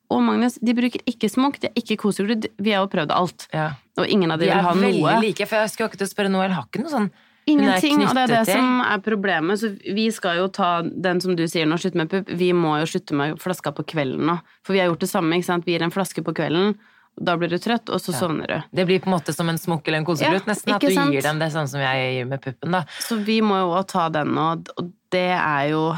[0.07, 2.47] og Magnus, de bruker ikke smokk, de er ikke koseglud.
[2.63, 3.49] Vi har jo prøvd alt.
[3.51, 3.73] Ja.
[3.99, 6.53] Og ingen av de De vil er veldig like, for jeg skulle akkurat spørre Noel,
[6.55, 8.57] har ikke noe sånn hun Ingenting, og det er det til.
[8.59, 9.59] som er problemet.
[9.61, 12.27] Så vi skal jo ta den som du sier nå, slutte med pupp.
[12.27, 14.35] Vi må jo slutte med flaska på kvelden nå.
[14.67, 15.65] For vi har gjort det samme, ikke sant.
[15.65, 16.75] Vi gir en flaske på kvelden,
[17.17, 18.57] da blir du trøtt, og så sovner du.
[18.77, 20.73] Det blir på en måte som en smokk eller en koseklut, Ja, nesten.
[20.75, 21.13] At du sant?
[21.15, 22.83] gir dem det sånn som jeg gir med puppen, da.
[23.01, 25.95] Så vi må jo òg ta den, nå, og det er jo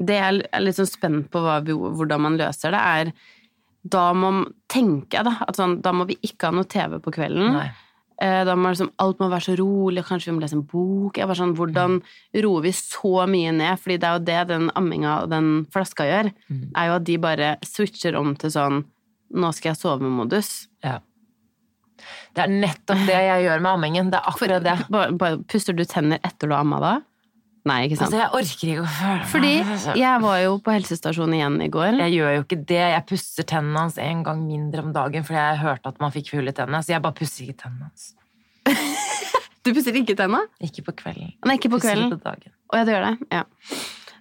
[0.00, 3.12] Det jeg er litt sånn spent på hva hvordan man løser det, er
[3.84, 7.10] Da må tenker jeg, da, at sånn, da må vi ikke ha noe TV på
[7.14, 7.52] kvelden.
[7.54, 7.68] Nei.
[8.20, 11.16] Eh, Da må liksom, alt må være så rolig, kanskje vi må lese en bok.
[11.18, 12.00] Jeg sånn, hvordan
[12.42, 13.78] roer vi så mye ned?
[13.78, 16.70] Fordi det er jo det den amminga og den flaska gjør, Mm.
[16.74, 18.84] er jo at de bare switcher om til sånn
[19.34, 20.68] nå skal jeg sove-modus.
[20.82, 20.98] Ja.
[22.34, 24.10] Det er nettopp det jeg gjør med ammingen.
[24.10, 24.88] Det er akkurat det.
[24.88, 26.92] Bare, bare, puster du tenner etter du har amma da?
[27.68, 28.08] Nei, ikke sant?
[28.08, 31.68] Altså, jeg orker ikke å føle meg Fordi jeg var jo på helsestasjonen igjen i
[31.74, 31.98] går.
[32.04, 32.80] Jeg gjør jo ikke det.
[32.94, 36.32] Jeg pusser tennene hans en gang mindre om dagen fordi jeg hørte at man fikk
[36.36, 36.80] hull i tennene.
[36.86, 38.08] Så jeg bare pusser ikke tennene hans.
[39.68, 40.46] Du pusser ikke tennene?
[40.64, 41.34] Ikke på kvelden.
[41.44, 42.14] Nei, ikke på Pusser kvelden.
[42.14, 42.52] på dagen.
[42.72, 43.26] Å ja, du gjør det?
[43.34, 43.42] Ja.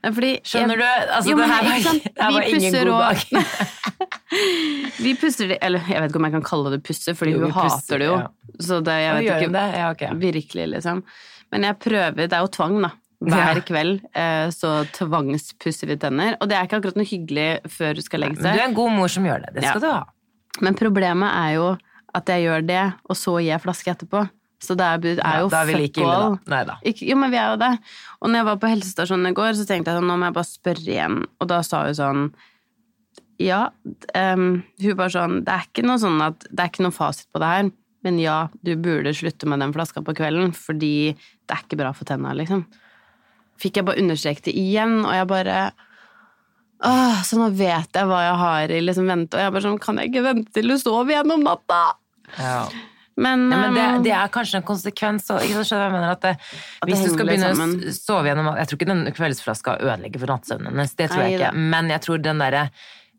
[0.07, 0.83] Fordi Skjønner du?
[0.87, 3.77] Altså, Jo, men det her var, det her var ingen god dag.
[5.05, 7.41] Vi pusser det Eller jeg vet ikke om jeg kan kalle det pusse, fordi Jo,
[7.45, 8.17] hun pusser, hater det jo.
[8.19, 8.27] ja.
[8.67, 9.65] Så det, jeg vet ikke det?
[9.77, 10.11] Ja, okay.
[10.21, 11.03] Virkelig, liksom.
[11.53, 12.91] Men jeg prøver Det er jo tvang, da.
[13.25, 16.35] Hver kveld eh, så tvangspusser vi tenner.
[16.41, 18.59] Og det er ikke akkurat noe hyggelig før du skal legge Men du seg.
[18.61, 19.53] er en god mor som gjør det.
[19.55, 19.87] Det skal Ja.
[19.87, 20.03] du ha.
[20.61, 21.77] Men problemet er jo
[22.13, 24.29] at jeg gjør det, og så gir jeg flaske etterpå.
[24.61, 26.37] Så det er, er Ja, jo vi fuck all.
[26.85, 27.79] Jo, men vi er jo det.
[28.21, 30.33] Og når jeg var på helsestasjonen i går, så tenkte jeg sånn, nå må jeg
[30.37, 31.17] bare spørre igjen.
[31.41, 32.33] Og da sa hun sånn
[33.39, 33.69] Ja,
[34.17, 37.27] um, hun var sånn Det er ikke noe sånn at Det er ikke noe fasit
[37.31, 37.69] på det her,
[38.03, 41.91] men ja, du burde slutte med den flaska på kvelden, fordi det er ikke bra
[41.93, 42.65] for tenna, liksom.
[43.61, 45.57] Fikk jeg bare understreket det igjen, og jeg bare
[46.85, 49.79] Åh, så nå vet jeg hva jeg har i liksom vente, og jeg bare sånn
[49.81, 51.79] Kan jeg ikke vente til du sover gjennom natta?
[52.37, 52.59] Ja.
[53.17, 55.25] Men, Ja, men det, det er kanskje en konsekvens.
[55.25, 55.57] så, jeg
[55.89, 56.11] mener?
[56.13, 56.35] At det,
[56.83, 60.35] At hvis du skal begynne å sove gjennom Jeg tror ikke den kveldsflaska ødelegger for
[60.35, 61.51] nattsøvnen hennes, det tror jeg ikke.
[61.73, 62.67] Men jeg tror den derre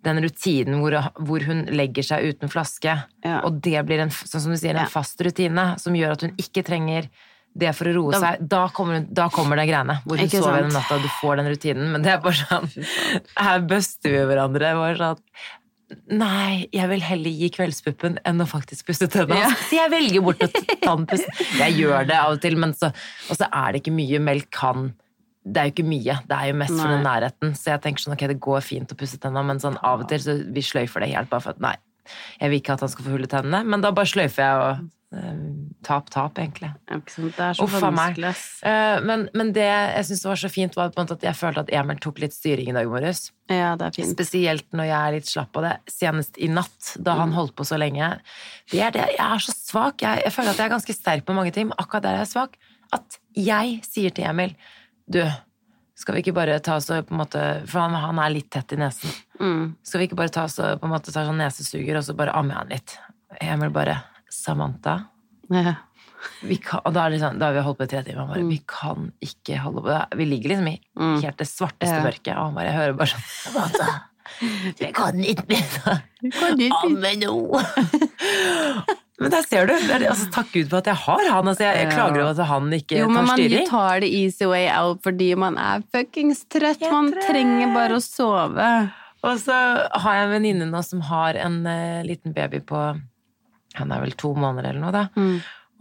[0.07, 0.95] den rutinen hvor,
[1.27, 2.93] hvor hun legger seg uten flaske,
[3.27, 3.41] Ja.
[3.43, 6.37] og det blir en, sånn som du sier, en fast rutine som gjør at hun
[6.39, 7.09] ikke trenger
[7.59, 9.99] det for å roe Da- seg, da kommer, da kommer det greiene.
[10.07, 11.89] Hvor hun sover den natta, og du får den rutinen.
[11.93, 12.69] Men det er bare sånn
[13.37, 14.75] Her buster vi hverandre.
[14.79, 15.25] Bare sånn
[16.13, 19.39] Nei, jeg vil heller gi kveldspuppen enn å faktisk pusse tennene.
[19.41, 19.49] Ja.
[19.71, 21.39] Så jeg velger bort å ta den pussen.
[21.63, 22.91] Jeg gjør det av og til, men så,
[23.33, 24.91] og så er det ikke mye melk kan
[25.49, 27.55] Det er jo ikke mye, det er jo mest for den nærheten.
[27.57, 30.09] Så jeg tenker sånn, ok, det går fint å pusse tennene, men sånn av og
[30.11, 31.73] til så vi sløyfer det helt bare for at nei,
[32.41, 34.63] jeg vil ikke at han skal få hull i tennene, men da bare sløyfer jeg
[34.63, 35.43] og eh,
[35.87, 36.69] tap, tap, egentlig.
[36.91, 38.33] ja, Det er så Uff vanskelig.
[38.69, 41.99] Eh, men, men det jeg syns var så fint, var at jeg følte at Emil
[42.05, 43.31] tok litt styring i dag morges.
[43.49, 44.13] Ja, det fint.
[44.13, 45.75] Spesielt når jeg er litt slapp av det.
[45.89, 47.21] Senest i natt, da Mm.
[47.25, 48.21] han holdt på så lenge.
[48.71, 49.07] Det er det.
[49.17, 50.03] Jeg er så svak.
[50.03, 52.27] Jeg, jeg føler at jeg er ganske sterk på mange ting, men akkurat der jeg
[52.27, 52.59] er svak.
[52.93, 54.55] At jeg sier til Emil
[55.09, 55.23] Du,
[55.99, 58.49] skal vi ikke bare ta oss og på en måte For han, han er litt
[58.55, 59.11] tett i nesen.
[59.43, 59.65] Mm.
[59.83, 62.15] Skal vi ikke bare ta oss og på en måte ta sånn nesesuger, og så
[62.19, 62.95] bare amme han litt?
[63.43, 63.99] Emil bare
[64.31, 65.01] Samantha.
[65.51, 65.75] Ja.
[66.43, 68.25] Vi kan, og da, sånn, da har vi holdt på i tre timer.
[68.25, 69.99] Han bare, Vi kan ikke holde på.
[70.19, 71.21] Vi ligger liksom i Mm.
[71.23, 72.03] helt det svarteste Ja.
[72.05, 73.89] mørket, og han bare, jeg hører bare sånn Samantha,
[74.79, 75.47] vi kan ikke
[76.73, 77.35] å amme nå.
[79.19, 79.73] Men der ser du.
[79.75, 81.49] Altså, takk Gud for at jeg har han.
[81.51, 83.67] Altså, jeg, jeg klager over at han ikke Jo, men tar man styring.
[83.67, 86.85] tar det easy way out fordi man er fuckings trøtt.
[86.87, 87.27] Er Man trøtt.
[87.27, 88.69] trenger bare å sove.
[89.27, 89.57] Og så
[90.05, 92.79] har jeg en venninne nå som har en uh, liten baby på
[93.81, 95.05] Han er vel to måneder eller noe, da.
[95.19, 95.35] Mm.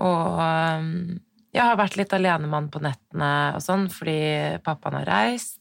[0.08, 0.90] Og um,
[1.54, 4.18] jeg har vært litt alenemann på nettene og sånn, fordi
[4.66, 5.57] pappaen har reist.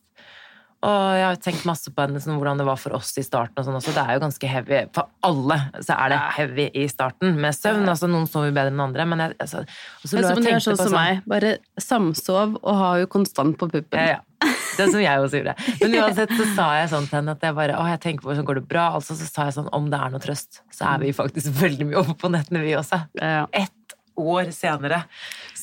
[0.85, 3.57] Og jeg har tenkt masse på henne, sånn, hvordan det var for oss i starten.
[3.59, 3.95] og sånn også.
[3.97, 4.83] Det er jo ganske heavy.
[4.95, 7.89] For alle så er det heavy i starten med søvn.
[7.89, 9.07] altså Noen sover bedre enn andre.
[9.09, 11.23] Men jeg, altså, og så Det lå er jeg tenkte sånn som meg.
[11.27, 13.99] Bare samsov og ha jo konstant på puppen.
[13.99, 14.53] Ja, ja.
[14.77, 15.55] Det er som jeg også gjorde.
[15.81, 18.37] Men uansett så sa jeg sånn til henne at jeg bare Å, jeg tenker på
[18.37, 18.91] sånn, går det bra?
[18.99, 21.89] Altså så sa jeg sånn Om det er noe trøst, så er vi faktisk veldig
[21.89, 23.01] mye oppe på nettene, vi også.
[23.17, 23.47] Ja.
[23.57, 25.03] Ett år senere.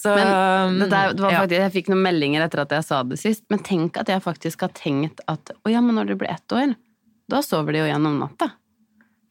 [0.03, 3.19] Så Men det, der, det faktisk, Jeg fikk noen meldinger etter at jeg sa det
[3.21, 6.33] sist, men tenk at jeg faktisk har tenkt at å ja, men når det blir
[6.33, 6.73] ett år,
[7.31, 8.49] da sover de jo gjennom natta.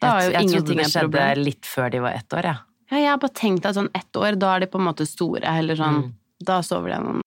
[0.03, 1.43] Da er jo jeg, jeg trodde det skjedde problem.
[1.47, 2.57] litt før de var ett år, ja.
[2.93, 5.07] Ja, jeg har bare tenkt at sånn ett år, da er de på en måte
[5.09, 6.11] store, eller sånn Mm.
[6.43, 7.21] Da sover de gjennom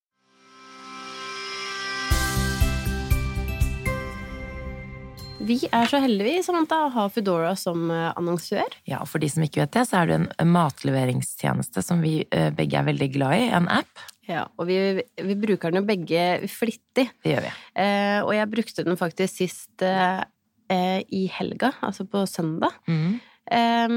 [5.46, 8.72] Vi er så heldige, Samantha, å ha Foodora som eh, annonsør.
[8.88, 12.18] Ja, og for de som ikke vet det, så er det en matleveringstjeneste som vi
[12.34, 13.44] eh, begge er veldig glad i.
[13.54, 14.02] En app.
[14.26, 14.78] Ja, og vi,
[15.22, 17.06] vi bruker den jo begge flittig.
[17.22, 17.52] Det gjør vi.
[17.78, 20.24] Eh, og jeg brukte den faktisk sist eh,
[20.72, 22.74] eh, i helga, altså på søndag.
[22.90, 23.20] Mm.
[23.46, 23.96] Eh,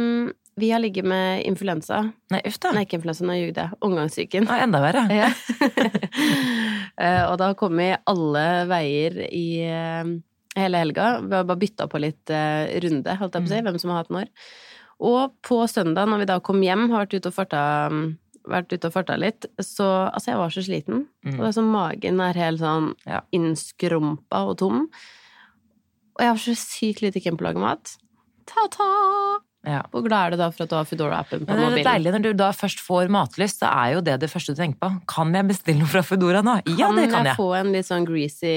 [0.60, 2.04] vi har ligget med influensa.
[2.30, 2.76] Nei, uff da.
[2.76, 3.82] Nei, ikke influensa, nå ljugde jeg.
[3.90, 4.50] Omgangssyken.
[4.52, 5.08] Ja, enda verre.
[5.10, 5.34] Ja.
[7.00, 10.10] Eh, og det har kommet alle veier i eh,
[10.58, 11.20] hele helga.
[11.22, 13.92] Vi har bare bytta på litt eh, runde, holdt jeg på å si, hvem som
[13.94, 14.32] har hatt når.
[15.00, 17.62] Og på søndag, når vi da kom hjem, har vært ute og farta
[17.94, 18.18] mm,
[18.50, 21.06] vært ute og farta litt, så Altså, jeg var så sliten.
[21.28, 23.22] Og det er sånn magen er helt sånn Ja.
[23.36, 24.88] innskrumpa og tom.
[26.18, 27.94] Og jeg har så sykt lite keen på å lage mat.
[28.50, 28.90] Ta-ta!
[29.70, 29.82] Ja.
[29.94, 31.76] Hvor glad er du da for at du har Foodora-appen på mobilen?
[31.78, 34.56] det er deilig når du da først får matlyst, så er jo det det første
[34.56, 34.92] du tenker på.
[35.14, 36.60] Kan jeg bestille noe fra Foodora nå?
[36.74, 37.12] Ja, det kan jeg.
[37.14, 38.56] Kan jeg få en litt sånn greasy,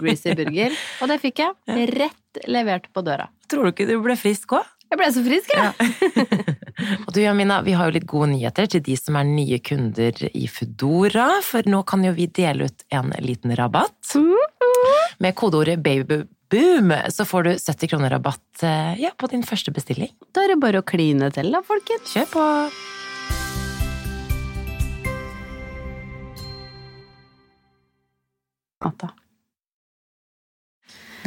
[0.00, 0.76] greasy burger?
[1.00, 1.88] Og det fikk jeg.
[1.96, 3.30] Rett levert på døra.
[3.50, 4.68] Tror du ikke du ble frisk òg?
[4.90, 6.46] Jeg ble så frisk, jeg!
[7.06, 10.16] Og du, Jamina, vi har jo litt gode nyheter til de som er nye kunder
[10.32, 14.16] i Foodora, for nå kan jo vi dele ut en liten rabatt.
[15.22, 15.78] Med kodeordet
[16.50, 20.10] babyboom så får du 70 kroner rabatt eh, ja, på din første bestilling.
[20.34, 22.10] Da er det bare å kline til, da, folkens.
[22.14, 22.46] Kjør på!
[28.80, 29.10] Natta.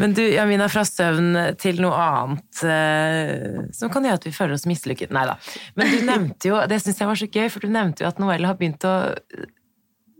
[0.02, 4.58] Men du, Jamina, fra søvn til noe annet eh, som kan gjøre at vi føler
[4.58, 5.14] oss mislykket.
[5.14, 5.36] Nei da.
[5.78, 8.22] Men du nevnte jo, det syns jeg var så gøy, for du nevnte jo at
[8.22, 8.96] Noelle har begynt å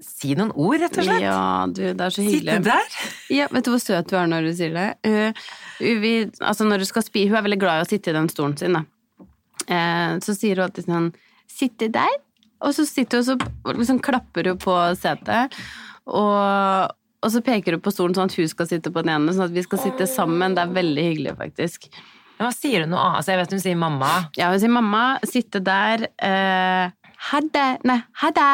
[0.06, 1.24] si noen ord, rett og slett.
[1.26, 2.98] Ja, du, det er så Sitte der.
[3.34, 4.88] Ja, vet du hvor søt du er når du sier det?
[5.08, 5.46] Uh,
[5.80, 8.30] vi, altså når du skal spi, Hun er veldig glad i å sitte i den
[8.32, 8.84] stolen sin, da.
[9.68, 11.06] Eh, så sier hun alltid sånn
[11.48, 12.12] Sitte der?
[12.64, 15.56] Og så sitter hun og liksom klapper hun på setet.
[16.08, 19.36] Og, og så peker hun på stolen sånn at hun skal sitte på den ene,
[19.36, 20.56] sånn at vi skal sitte sammen.
[20.56, 21.90] Det er veldig hyggelig, faktisk.
[22.40, 23.20] Hva sier hun noe annet?
[23.20, 24.12] Altså, jeg vet hun sier mamma.
[24.40, 26.96] Ja, hun sier mamma, sitte der eh,
[27.28, 27.68] Ha det.
[27.88, 28.54] Nei, ha det.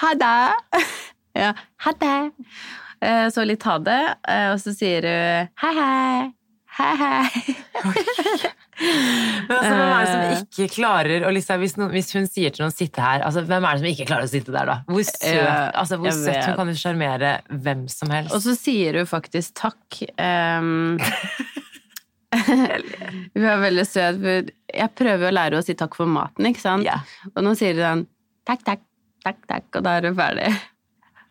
[0.00, 0.54] Ha det.
[1.44, 1.52] ja,
[1.86, 2.16] ha det.
[3.04, 6.32] Eh, så litt ha det, eh, og så sier hun hei, hei.
[6.74, 7.54] Hei, hei.
[9.48, 12.54] Men altså, hvem er det som ikke klarer å liksom, hvis, noen, hvis hun sier
[12.54, 14.76] til noen 'sitte her', altså, hvem er det som ikke klarer å sitte der, da?
[14.88, 15.42] Hvor søt,
[15.82, 18.34] altså, hvor søt hun kan jo sjarmere hvem som helst.
[18.34, 20.00] Og så sier hun faktisk takk.
[20.18, 20.98] Um,
[22.34, 24.50] hun er veldig søt.
[24.74, 26.86] Jeg prøver å lære henne å si takk for maten, ikke sant?
[26.88, 27.06] Yeah.
[27.34, 28.04] Og nå sier hun sånn
[28.50, 28.82] takk, takk,
[29.24, 30.50] takk, takk, og da er du ferdig.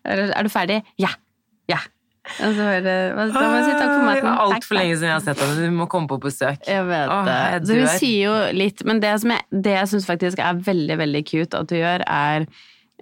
[0.03, 0.81] Er, du ferdig?
[0.99, 1.13] Ja.
[1.71, 1.79] Ja.
[2.39, 4.27] Og så er det, da må jeg si takk for maten.
[4.45, 5.65] Altfor lenge siden jeg har sett henne.
[5.67, 6.61] Du må komme på besøk.
[6.67, 7.37] Jeg vet Åh, det.
[7.53, 10.61] jeg Så hun sier jo litt, men det som jeg, det jeg syns faktisk er
[10.67, 12.45] veldig, veldig cute at du gjør, er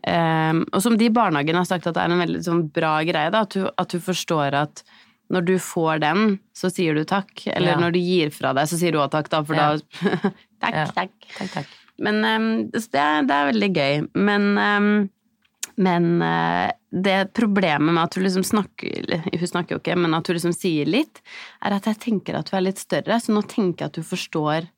[0.10, 2.96] um, Og som de i barnehagen har sagt at det er en veldig sånn bra
[3.06, 4.82] greie, da, at, du, at du forstår at
[5.32, 7.30] når du får den, så sier du takk.
[7.54, 7.80] Eller Ja.
[7.80, 9.76] når du gir fra deg, så sier du òg takk, da, for Ja.
[9.78, 10.86] da Takk, Ja.
[10.94, 11.14] takk.
[11.38, 11.70] Takk, takk.
[12.02, 14.06] Men ehm, så det, det er veldig gøy.
[14.28, 14.92] Men, ehm,
[15.82, 20.28] men eh, det problemet med at hun liksom snakker Hun snakker jo ikke, men at
[20.28, 21.22] hun liksom sier litt,
[21.64, 24.06] er at jeg tenker at du er litt større, så nå tenker jeg at du
[24.06, 24.70] forstår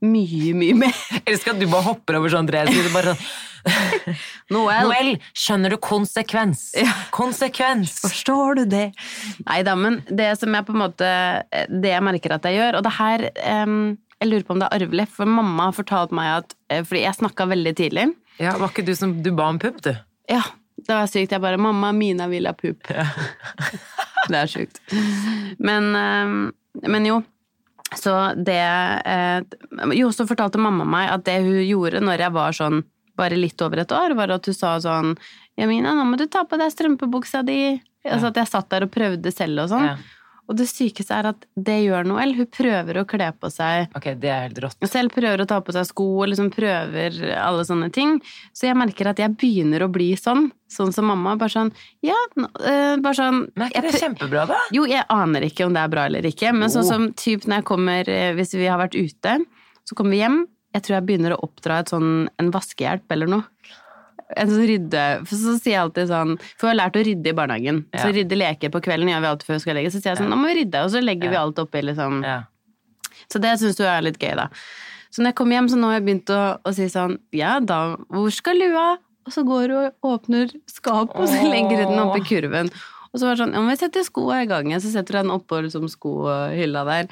[0.00, 0.98] mye, mye mer.
[1.12, 2.92] Jeg elsker at du bare hopper over sånn tre sider.
[2.94, 3.24] Bare sånn
[4.54, 6.70] Noel, Noel, skjønner du konsekvens?
[7.12, 7.98] Konsekvens!
[8.00, 8.86] forstår du det?
[9.44, 11.10] Nei da, men det som jeg på en måte
[11.68, 13.82] Det jeg merker at jeg gjør, og det her ehm,
[14.20, 17.04] Jeg lurer på om det er arvelig, for mamma har fortalt meg at eh, Fordi
[17.06, 18.06] jeg snakka veldig tidlig.
[18.40, 19.94] Ja, Var ikke du som du ba om pupp, du?
[20.30, 20.42] Ja,
[20.76, 21.32] det var sykt.
[21.32, 22.88] Jeg bare 'Mamma, Mina vil ha pupp'.
[24.30, 24.80] det er sjukt.
[25.58, 27.22] Men, eh, men jo.
[27.96, 29.40] Så det eh,
[29.98, 32.84] Jo, så fortalte mamma meg at det hun gjorde når jeg var sånn
[33.18, 35.16] bare litt over et år, var at hun sa sånn
[35.58, 37.80] 'Jamina, nå må du ta på deg strømpebuksa di'.
[38.04, 39.90] Altså at jeg satt der og prøvde selv og sånn.
[39.92, 39.96] Ja.
[40.50, 42.32] Og det sykeste er at det gjør Noel.
[42.34, 44.88] Hun prøver å kle på seg Ok, det er helt rått.
[44.90, 48.16] selv prøver å ta på seg sko og liksom prøver alle sånne ting.
[48.52, 50.48] Så jeg merker at jeg begynner å bli sånn.
[50.70, 51.36] Sånn som mamma.
[51.38, 51.70] Bare sånn
[52.02, 54.58] Ja, øh, bare sånn Men er ikke det kjempebra, da?
[54.74, 57.60] Jo, jeg aner ikke om det er bra eller ikke, men sånn som typ når
[57.62, 59.38] jeg kommer eh, Hvis vi har vært ute,
[59.86, 60.42] så kommer vi hjem.
[60.74, 63.46] Jeg tror jeg begynner å oppdra sånn, en vaskehjelp eller noe.
[64.38, 67.32] En sånn rydde For så sier jeg alltid sånn For vi har lært å rydde
[67.32, 67.80] i barnehagen.
[67.94, 68.04] Ja.
[68.04, 69.90] Så rydde leker på kvelden gjør vi alltid før vi skal legge.
[69.94, 70.84] Så sier jeg sånn Nå må vi rydde.
[70.86, 72.22] Og så legger vi alt oppi, liksom.
[72.26, 72.38] Ja.
[73.30, 74.48] Så det syns du er litt gøy, da.
[75.10, 77.56] Så når jeg kommer hjem, så nå har jeg begynt å, å si sånn Ja,
[77.62, 77.80] da,
[78.12, 78.86] hvor skal lua?
[79.26, 82.70] Og så går hun og åpner skap, og så legger hun den oppi kurven.
[83.10, 85.22] Og så var det sånn Ja, men vi setter skoa i gangen, så setter du
[85.24, 87.10] den oppå liksom, skohylla der.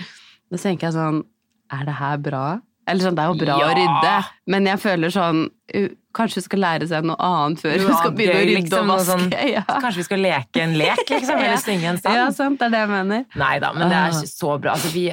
[0.49, 1.23] Da tenker jeg sånn
[1.75, 2.45] Er det her bra?
[2.89, 4.13] Eller sånn, det er jo bra å rydde,
[4.49, 5.49] men jeg føler sånn
[6.17, 8.97] Kanskje hun skal lære seg noe annet før hun skal begynne å rydde liksom, og
[8.97, 9.17] vaske.
[9.19, 9.61] sånn- ja.
[9.69, 11.37] Kanskje vi skal leke en lek, liksom?
[11.45, 12.15] Eller synge en sang?
[12.17, 13.27] ja, sant, det er det jeg mener.
[13.37, 14.23] Nei da, men det er Ah.
[14.31, 14.73] så bra.
[14.73, 15.05] Altså, vi,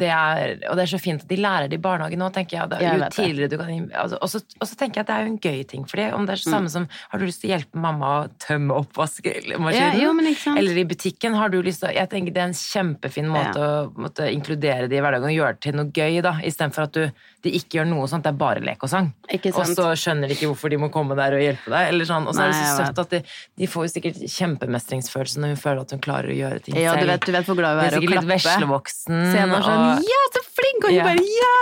[0.00, 2.56] det er, og det er så fint at de lærer det i barnehagen nå, tenker
[2.56, 2.70] jeg.
[2.72, 3.10] Da, Jeg jo det.
[3.18, 5.38] tidligere du kan altså, og, så, og så tenker jeg at det er jo en
[5.44, 5.84] gøy ting.
[5.92, 6.54] For om det er det Mm.
[6.56, 9.74] samme som Har du lyst til å hjelpe mamma å tømme oppvaskmaskinen?
[9.76, 10.58] Ja, jo, men ikke sant?
[10.58, 13.60] Eller i butikken har du lyst til å Jeg tenker det er en kjempefin måte
[13.60, 16.32] å måtte inkludere det i hverdagen og gjøre det til noe gøy, da.
[16.40, 17.10] Istedenfor at du,
[17.42, 19.06] de ikke gjør noe sånt, det er bare lek og sang.
[19.32, 21.88] Og så skjønner de ikke hvorfor de må komme der og hjelpe deg.
[21.94, 22.26] Eller sånn.
[22.28, 23.20] Og så er det så søtt at de,
[23.62, 26.92] de får jo sikkert kjempemestringsfølelse når hun føler at hun klarer å gjøre ting Ja,
[26.94, 27.12] du selv.
[27.14, 28.20] vet, du vet hvor glad Hun er å klappe.
[28.20, 29.22] litt veslevoksen.
[29.30, 30.84] Så jeg bare sånn Ja, så flink!
[30.84, 31.04] Og hun Ja.
[31.08, 31.54] bare ja!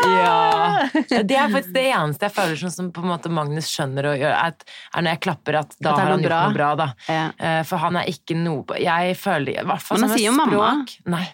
[1.13, 1.23] ja.
[1.23, 4.15] Det er faktisk det eneste jeg føler sånn som på en måte Magnus skjønner å
[4.19, 4.53] gjøre, er,
[4.99, 6.89] når jeg klapper at da At har han gjort noe bra, da.
[7.09, 7.25] Ja.
[7.39, 10.33] Eh, For han er ikke noe på Jeg føler i hvert fall som et jo
[10.35, 10.85] mamma.
[11.07, 11.27] Nei.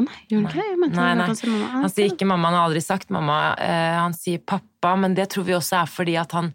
[0.00, 0.96] Å nei, gjør han ikke det?
[0.96, 1.26] Nei, nei.
[1.26, 1.70] han sier mamma.
[1.84, 3.38] Han sier ikke mamma, han har aldri sagt mamma.
[3.58, 6.52] Eh, han sier pappa, men det tror vi også er fordi at han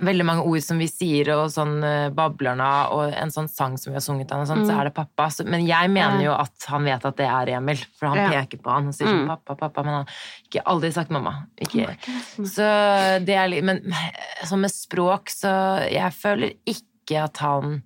[0.00, 3.90] Veldig mange ord som vi sier, og sånn eh, Bablerna, og en sånn sang som
[3.92, 5.26] vi har sunget han, og sånn, så er det pappa.
[5.44, 6.22] Men jeg mener Mm.
[6.24, 8.30] Jo at han vet at det er Emil, for han Ja.
[8.40, 9.28] peker på han og sier sånn Mm.
[9.28, 11.46] pappa, pappa, men han har ikke aldri sagt mamma.
[11.60, 11.92] Ikke.
[12.40, 12.64] Så
[13.26, 13.82] det er litt Men
[14.44, 15.52] sånn med språk, så
[15.92, 17.82] jeg føler ikke at han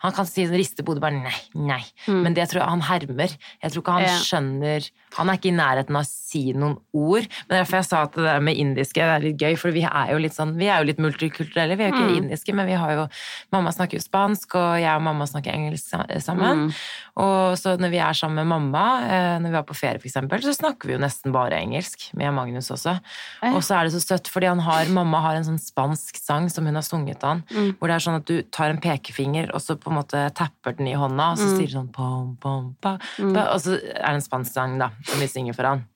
[0.00, 1.82] han kan si riste på hodet bare nei, nei.
[2.08, 3.34] Men det tror jeg han hermer.
[3.62, 4.08] Jeg tror ikke han Mm.
[4.08, 4.18] Ja.
[4.24, 7.26] skjønner Han er ikke i nærheten av å si noen ord.
[7.48, 9.82] Men derfor jeg sa at det der med indiske det er litt gøy, for vi
[9.82, 11.76] er jo litt sånn Vi er jo litt multikulturelle.
[11.76, 12.16] Vi er jo ikke Mm.
[12.22, 13.08] indiske, men vi har jo
[13.52, 15.90] Mamma snakker jo spansk, og jeg og mamma snakker engelsk
[16.22, 16.70] sammen.
[16.70, 16.74] Mm.
[17.16, 20.40] Og så når vi er sammen med mamma, eh, når vi er på ferie eksempel,
[20.40, 22.14] så snakker vi jo nesten bare engelsk.
[22.14, 23.00] Med Magnus også.
[23.42, 26.48] Og så er det så søtt, fordi han har, mamma har en sånn spansk sang
[26.48, 27.76] som hun har sunget han, Mm.
[27.78, 30.76] hvor det er sånn at du tar en pekefinger, og så på en måte tapper
[30.76, 31.56] den i hånda, og så Mm.
[31.58, 34.90] sier det sånn pom, pom, pa, pa, og så er det en spansk sang, da,
[35.04, 35.86] som vi synger for han.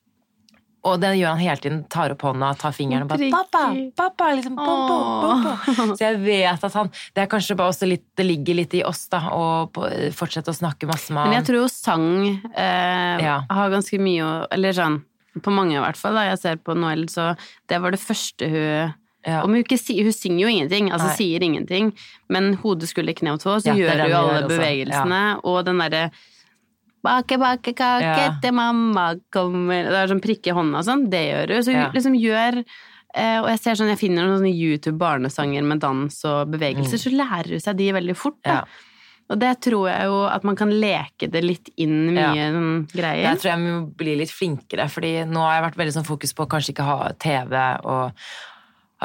[0.84, 1.84] Og det gjør han hele tiden.
[1.88, 3.30] Tar opp hånda, tar fingeren og bare.
[3.30, 3.62] 'Pappa!
[3.96, 5.94] Pappa!' Liksom, pom, pom, pom.
[5.96, 8.82] Så jeg vet at han Det er kanskje bare også litt Det ligger litt i
[8.84, 11.30] oss, da, å på- fortsette å snakke masse med han.
[11.30, 13.40] Men jeg tror jo sang eh, Ja.
[13.50, 15.02] har ganske mye å Eller sånn,
[15.40, 17.34] på mange i hvert fall, da jeg ser på Noel, så
[17.66, 18.92] det var det første hun
[19.26, 19.40] Ja.
[19.42, 21.16] Og hun Hun synger jo ingenting, altså Nei.
[21.16, 21.92] sier ingenting,
[22.28, 25.78] men hode, skulder, kne og tå, så Ja, gjør hun jo alle bevegelsene, og den
[25.78, 26.10] derre
[27.04, 28.30] Bake, bake, kake Ja.
[28.40, 31.62] til mamma kommer Det er sånn prikke i hånda og sånn, det gjør hun.
[31.62, 31.90] Så hun Ja.
[31.92, 32.64] liksom gjør
[33.14, 37.12] eh, Og jeg ser sånn, jeg finner noen sånne YouTube-barnesanger med dans og bevegelser, så
[37.12, 38.40] lærer hun seg de veldig fort.
[38.42, 38.50] Da.
[38.50, 38.56] Mm.
[38.56, 38.64] Ja.
[39.30, 42.50] Og det tror jeg jo at man kan leke det litt inn mye Ja.
[42.52, 43.22] sånn greier.
[43.22, 46.06] Der tror jeg vi må bli litt flinkere, fordi nå har jeg vært veldig sånn
[46.06, 48.12] fokus på å kanskje ikke ha TV og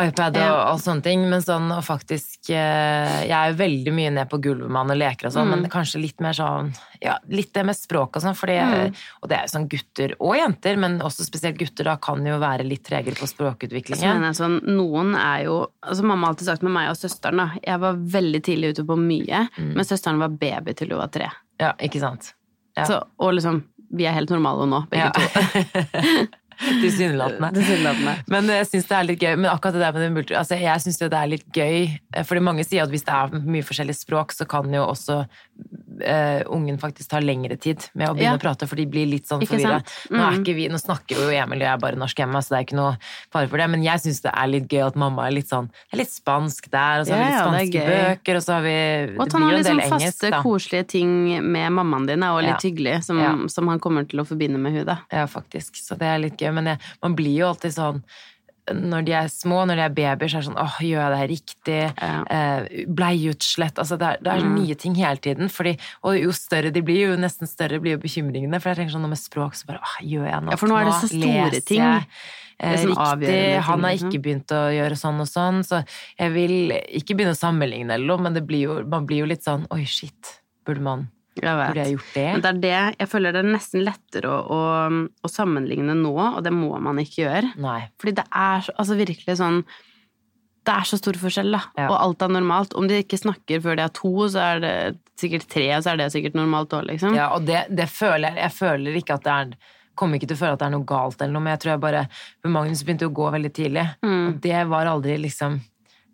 [0.02, 0.72] iPad og, Ja.
[0.74, 4.40] og sånne ting, men sånn og faktisk eh, Jeg er jo veldig mye ned på
[4.42, 5.62] gulvet med han og leker og sånn, Mm.
[5.62, 8.96] men kanskje litt mer sånn Ja, litt det med språk og sånn, fordi Mm.
[9.24, 12.40] Og det er jo sånn gutter og jenter, men også spesielt gutter, da kan jo
[12.40, 14.22] være litt tregere på språkutviklingen.
[14.22, 17.52] jeg sånn, noen er jo altså Mamma har alltid sagt med meg og søsteren da,
[17.64, 19.74] jeg var veldig tidlig ute på mye, Mm.
[19.76, 21.30] men søsteren var baby til hun var tre.
[21.60, 22.34] Ja, ikke sant?
[22.78, 22.84] Ja.
[22.86, 25.12] Så, og liksom, vi er helt normale nå, begge Ja.
[25.12, 25.22] to.
[26.60, 28.16] Tilsynelatende.
[28.32, 29.36] Men jeg syns det er litt gøy.
[29.40, 30.36] Men akkurat det der med det multi...
[30.40, 33.46] Altså, jeg syns det er litt gøy, eh, fordi mange sier at hvis det er
[33.56, 35.22] mye forskjellig språk, så kan jo også
[36.02, 38.38] eh, ungen faktisk tar lengre tid med å begynne Ja.
[38.38, 39.82] å prate, for de blir litt sånn forvirra.
[40.12, 40.44] Mm.
[40.46, 42.98] Nå, nå snakker jo Emil og jeg bare norsk hjemme, så det er ikke noe
[43.32, 45.68] fare for det, men jeg syns det er litt gøy at mamma er litt sånn
[45.70, 48.54] Det er litt spansk der, og så har vi litt spanske ja, bøker, og så
[48.54, 48.78] har vi
[49.18, 50.42] Og at han har liksom engelsk, faste, da.
[50.46, 51.14] koselige ting
[51.52, 54.74] med mammaen din, er også litt hyggelig, som, som han kommer til å forbinde med
[54.78, 54.98] henne, da.
[55.12, 55.76] Ja, faktisk.
[55.82, 56.52] Så det er litt gøy.
[56.56, 58.04] Men jeg, man blir jo alltid sånn
[58.74, 61.12] når de er små, når de er babyer, så er det sånn åh, gjør jeg
[61.14, 61.80] det her riktig?
[62.02, 62.24] Ja.
[62.30, 64.56] Eh, Bleiutslett Altså det er, det er Mm.
[64.64, 65.50] nye ting hele tiden.
[65.50, 68.60] Fordi, og jo større de blir, jo nesten større blir jo bekymringene.
[68.62, 70.68] For jeg tenker sånn noe med språk, så bare åh, gjør jeg nok Ja, for
[70.68, 71.78] nå er det så store Leser ting.
[71.84, 72.04] jeg,
[72.60, 73.62] eh, riktig?
[73.64, 74.10] Han har liksom.
[74.12, 75.84] ikke begynt å gjøre sånn og sånn, så
[76.20, 79.26] jeg vil ikke begynne å sammenligne eller noe, men det blir jo, man blir jo
[79.26, 81.10] litt sånn oi, shit, burde man
[81.44, 81.68] Jeg vet.
[81.74, 82.26] Burde jeg gjort det?
[82.34, 84.90] Men det er det, jeg føler det er nesten lettere å, å,
[85.24, 87.54] å sammenligne nå, og det må man ikke gjøre.
[87.58, 87.80] Nei.
[88.02, 89.64] Fordi det er så- altså virkelig sånn
[90.70, 91.62] Det er så stor forskjell, da.
[91.80, 91.86] Ja.
[91.90, 92.74] Og alt er normalt.
[92.78, 94.74] Om de ikke snakker før de er to, så er det
[95.18, 97.16] sikkert tre, og så er det sikkert normalt òg, liksom.
[97.16, 99.56] Ja, og det, det føler jeg Jeg føler ikke at det er
[99.96, 101.72] Kommer ikke til å føle at det er noe galt eller noe, men jeg tror
[101.74, 102.04] jeg bare
[102.46, 104.28] Magnus begynte å gå veldig tidlig, Mm.
[104.30, 105.60] og det var aldri liksom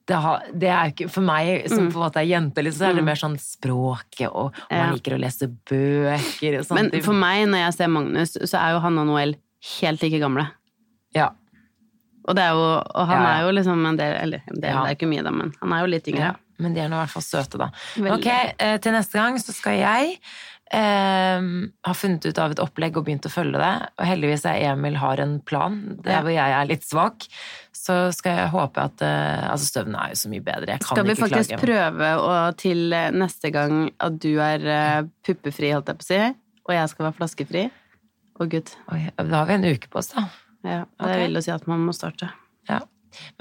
[0.08, 2.90] det, har, det er ikke For meg som på en måte er jente, liksom, så
[2.92, 4.94] er det mer sånn språket, og, og man Mm.
[5.00, 6.78] Liker å lese bøker og sånt.
[6.94, 9.36] Men for meg, når jeg ser Magnus, så er jo han og Noel
[9.80, 10.46] helt like gamle.
[11.16, 11.32] ja,
[12.28, 13.34] Og, det jo, og han Ja, ja.
[13.38, 14.82] er jo liksom en del Eller en del, Ja.
[14.84, 16.20] det er ikke mye, da, men han er jo litt yngre.
[16.32, 16.34] ja.
[16.58, 17.66] Men de er nå i hvert fall søte, da.
[17.98, 18.14] Veldig.
[18.16, 18.28] Ok,
[18.64, 20.20] eh, til neste gang så skal jeg
[20.74, 21.42] eh,
[21.86, 23.74] har funnet ut av et opplegg og begynt å følge det.
[24.00, 27.28] Og heldigvis er Emil har en plan, der hvor jeg er litt svak.
[27.76, 30.72] Så skal jeg håpe at eh, Altså, støvnene er jo så mye bedre.
[30.74, 31.62] Jeg kan Skal vi faktisk klage.
[31.68, 36.10] prøve å, til eh, neste gang at du er eh, puppefri, holdt jeg på å
[36.10, 36.22] si,
[36.66, 37.68] og jeg skal være flaskefri?
[38.36, 38.74] Å, gud.
[38.92, 40.26] Oi, da har vi en uke på oss, da.
[40.66, 41.22] Ja, Det okay.
[41.28, 42.32] vil jo si at man må starte.
[42.68, 42.82] Ja.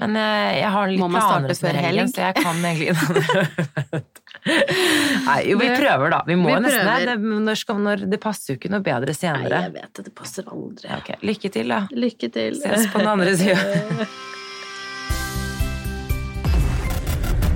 [0.01, 2.15] Men eh, jeg har litt Må man planer starte før helgen, helg?
[2.15, 4.03] så jeg kan egentlig
[5.25, 6.19] Nei, jo, vi prøver, da.
[6.27, 7.15] Vi må vi nesten det.
[7.15, 9.49] Det, når skal, når, det passer jo ikke noe bedre senere.
[9.49, 10.05] Nei, jeg vet det.
[10.05, 10.91] Det passer aldri.
[10.99, 11.17] Okay.
[11.25, 11.81] Lykke til, da.
[12.05, 12.61] Lykke til.
[12.61, 13.59] Ses på den andre sida.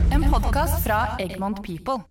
[0.09, 2.01] En podkast fra Egmont People.